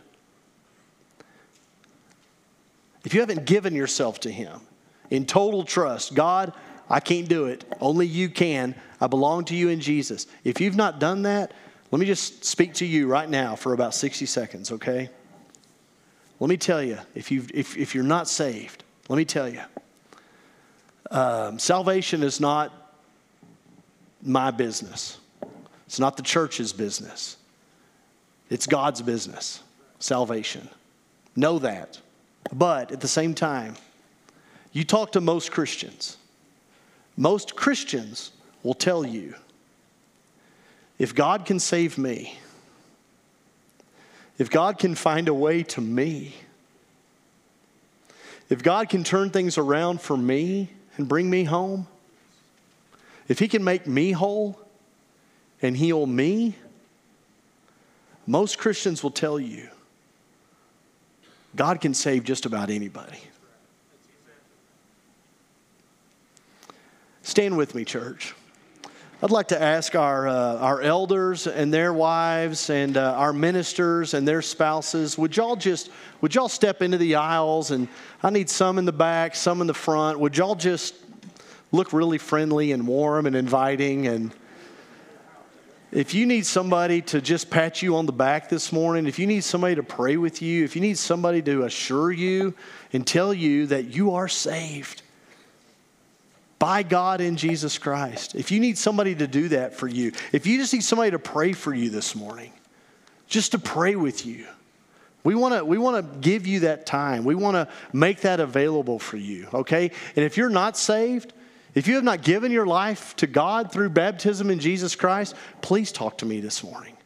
if 3.07 3.14
you 3.14 3.20
haven't 3.20 3.46
given 3.46 3.74
yourself 3.74 4.20
to 4.20 4.31
Him 4.31 4.61
in 5.10 5.26
total 5.26 5.64
trust, 5.64 6.14
God, 6.14 6.52
I 6.90 7.00
can't 7.00 7.28
do 7.28 7.46
it. 7.46 7.64
Only 7.80 8.06
you 8.06 8.28
can. 8.28 8.74
I 9.00 9.06
belong 9.06 9.44
to 9.46 9.56
you 9.56 9.68
in 9.68 9.80
Jesus. 9.80 10.26
If 10.44 10.60
you've 10.60 10.76
not 10.76 10.98
done 10.98 11.22
that, 11.22 11.52
let 11.90 11.98
me 11.98 12.06
just 12.06 12.44
speak 12.44 12.74
to 12.74 12.86
you 12.86 13.06
right 13.06 13.28
now 13.28 13.56
for 13.56 13.72
about 13.72 13.94
60 13.94 14.26
seconds, 14.26 14.72
okay? 14.72 15.08
Let 16.40 16.48
me 16.48 16.56
tell 16.56 16.82
you, 16.82 16.98
if, 17.14 17.30
you 17.30 17.44
if, 17.52 17.76
if 17.76 17.94
you're 17.94 18.04
not 18.04 18.28
saved, 18.28 18.84
let 19.08 19.16
me 19.16 19.24
tell 19.24 19.48
you, 19.48 19.60
um, 21.10 21.58
salvation 21.58 22.22
is 22.22 22.40
not 22.40 22.72
my 24.22 24.50
business. 24.50 25.18
It's 25.86 25.98
not 25.98 26.16
the 26.16 26.22
church's 26.22 26.72
business. 26.72 27.38
It's 28.50 28.66
God's 28.66 29.00
business, 29.00 29.62
salvation. 29.98 30.68
Know 31.34 31.58
that. 31.60 32.00
But 32.52 32.92
at 32.92 33.00
the 33.00 33.08
same 33.08 33.34
time, 33.34 33.76
you 34.72 34.85
talk 34.85 35.12
to 35.12 35.20
most 35.20 35.50
Christians. 35.50 36.16
Most 37.16 37.57
Christians 37.57 38.33
will 38.62 38.74
tell 38.74 39.04
you 39.04 39.35
if 40.98 41.14
God 41.14 41.46
can 41.46 41.59
save 41.59 41.96
me, 41.98 42.38
if 44.38 44.50
God 44.50 44.78
can 44.78 44.94
find 44.94 45.28
a 45.28 45.35
way 45.35 45.62
to 45.64 45.81
me, 45.81 46.35
if 48.48 48.62
God 48.62 48.88
can 48.88 49.04
turn 49.04 49.31
things 49.31 49.59
around 49.59 50.00
for 50.00 50.16
me 50.16 50.70
and 50.96 51.09
bring 51.09 51.28
me 51.28 51.44
home, 51.44 51.87
if 53.28 53.38
He 53.38 53.48
can 53.48 53.62
make 53.62 53.87
me 53.87 54.12
whole 54.12 54.59
and 55.61 55.76
heal 55.76 56.07
me, 56.07 56.54
most 58.26 58.59
Christians 58.59 59.02
will 59.02 59.11
tell 59.11 59.40
you 59.40 59.68
God 61.57 61.81
can 61.81 61.94
save 61.94 62.24
just 62.24 62.47
about 62.47 62.70
anybody. 62.70 63.18
Stand 67.29 67.59
with 67.59 67.74
me, 67.74 67.85
church. 67.85 68.35
I'd 69.22 69.31
like 69.31 69.49
to 69.49 69.61
ask 69.61 69.95
our, 69.95 70.26
uh, 70.26 70.57
our 70.57 70.81
elders 70.81 71.47
and 71.47 71.70
their 71.70 71.93
wives 71.93 72.70
and 72.70 72.97
uh, 72.97 73.12
our 73.18 73.35
ministers 73.35 74.14
and 74.14 74.26
their 74.26 74.41
spouses, 74.41 75.18
would 75.18 75.37
y'all 75.37 75.55
just, 75.55 75.91
would 76.22 76.35
y'all 76.35 76.49
step 76.49 76.81
into 76.81 76.97
the 76.97 77.16
aisles 77.16 77.70
and 77.70 77.87
I 78.22 78.31
need 78.31 78.49
some 78.49 78.79
in 78.79 78.87
the 78.87 78.95
back, 78.95 79.37
some 79.37 79.61
in 79.61 79.66
the 79.66 79.74
front. 79.74 80.18
Would 80.18 80.39
y'all 80.39 80.55
just 80.55 80.95
look 81.70 81.93
really 81.93 82.16
friendly 82.16 82.72
and 82.72 82.87
warm 82.87 83.26
and 83.26 83.37
inviting 83.37 84.07
and 84.07 84.35
if 85.93 86.14
you 86.14 86.24
need 86.24 86.47
somebody 86.47 87.03
to 87.03 87.20
just 87.20 87.51
pat 87.51 87.83
you 87.83 87.97
on 87.97 88.07
the 88.07 88.12
back 88.12 88.49
this 88.49 88.72
morning, 88.72 89.07
if 89.07 89.18
you 89.18 89.26
need 89.26 89.45
somebody 89.45 89.74
to 89.74 89.83
pray 89.83 90.16
with 90.16 90.41
you, 90.41 90.64
if 90.64 90.74
you 90.74 90.81
need 90.81 90.97
somebody 90.97 91.43
to 91.43 91.64
assure 91.64 92.11
you 92.11 92.55
and 92.95 93.07
tell 93.07 93.35
you 93.35 93.66
that 93.66 93.95
you 93.95 94.14
are 94.14 94.29
saved, 94.29 95.03
by 96.59 96.82
God 96.82 97.20
in 97.20 97.36
Jesus 97.36 97.78
Christ. 97.78 98.34
If 98.34 98.50
you 98.50 98.61
need 98.61 98.78
somebody 98.78 99.14
to 99.14 99.26
do 99.26 99.48
that 99.48 99.74
for 99.74 99.86
you, 99.86 100.12
if 100.32 100.46
you 100.46 100.59
just 100.59 100.72
need 100.72 100.84
somebody 100.84 101.12
to 101.12 101.18
pray 101.18 101.52
for 101.52 101.72
you 101.72 101.90
this 101.90 102.14
morning, 102.14 102.52
just 103.28 103.52
to 103.52 103.59
pray 103.59 103.94
with 103.96 104.26
you, 104.26 104.46
we 105.24 105.34
want 105.34 105.54
to 105.54 105.64
we 105.64 105.78
want 105.78 105.96
to 105.96 106.18
give 106.20 106.46
you 106.46 106.61
that 106.61 106.86
time. 106.86 107.24
We 107.24 107.34
want 107.34 107.54
to 107.54 107.68
make 107.92 108.22
that 108.22 108.40
available 108.40 108.98
for 108.98 109.16
you, 109.16 109.48
okay? 109.52 109.90
And 110.16 110.24
if 110.24 110.36
you're 110.36 110.48
not 110.48 110.76
saved, 110.76 111.32
if 111.74 111.86
you 111.86 111.96
have 111.96 112.04
not 112.04 112.22
given 112.22 112.50
your 112.50 112.66
life 112.66 113.14
to 113.16 113.26
God 113.26 113.70
through 113.70 113.90
baptism 113.90 114.50
in 114.50 114.59
Jesus 114.59 114.96
Christ, 114.96 115.34
please 115.61 115.92
talk 115.92 116.18
to 116.18 116.26
me 116.26 116.40
this 116.40 116.64
morning. 116.64 116.97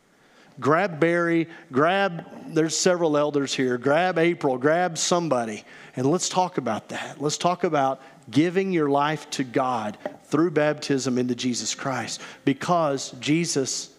Grab 0.63 1.01
Barry, 1.01 1.49
grab, 1.73 2.25
there's 2.55 2.77
several 2.77 3.19
elders 3.19 3.53
here, 3.53 3.77
grab 3.79 4.17
April, 4.17 4.57
grab 4.57 4.97
somebody, 4.97 5.65
and 5.97 6.07
let's 6.07 6.29
talk 6.29 6.57
about 6.57 6.89
that. 6.91 7.21
Let's 7.21 7.37
talk 7.37 7.65
about 7.65 8.01
giving 8.31 8.73
your 8.73 8.89
life 8.89 9.29
to 9.31 9.45
God 9.45 9.99
through 10.27 10.53
baptism 10.53 11.19
into 11.19 11.35
Jesus 11.35 11.75
Christ 11.75 12.21
because 12.45 13.11
Jesus 13.19 13.91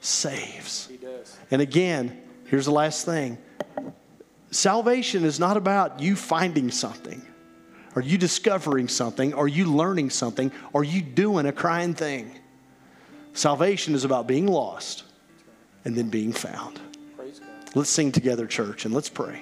saves. 0.00 0.88
And 1.50 1.60
again, 1.60 2.22
here's 2.46 2.66
the 2.66 2.72
last 2.72 3.04
thing 3.04 3.36
salvation 4.52 5.24
is 5.24 5.40
not 5.40 5.56
about 5.56 5.98
you 5.98 6.14
finding 6.14 6.70
something, 6.70 7.20
or 7.96 8.02
you 8.02 8.16
discovering 8.16 8.86
something, 8.86 9.34
or 9.34 9.48
you 9.48 9.64
learning 9.64 10.10
something, 10.10 10.52
or 10.72 10.84
you 10.84 11.02
doing 11.02 11.46
a 11.46 11.52
crying 11.52 11.94
thing. 11.94 12.38
Salvation 13.34 13.94
is 13.94 14.04
about 14.04 14.28
being 14.28 14.46
lost 14.46 15.02
and 15.84 15.96
then 15.96 16.08
being 16.08 16.32
found. 16.32 16.80
Let's 17.74 17.90
sing 17.90 18.12
together, 18.12 18.46
church, 18.46 18.84
and 18.84 18.92
let's 18.92 19.08
pray. 19.08 19.40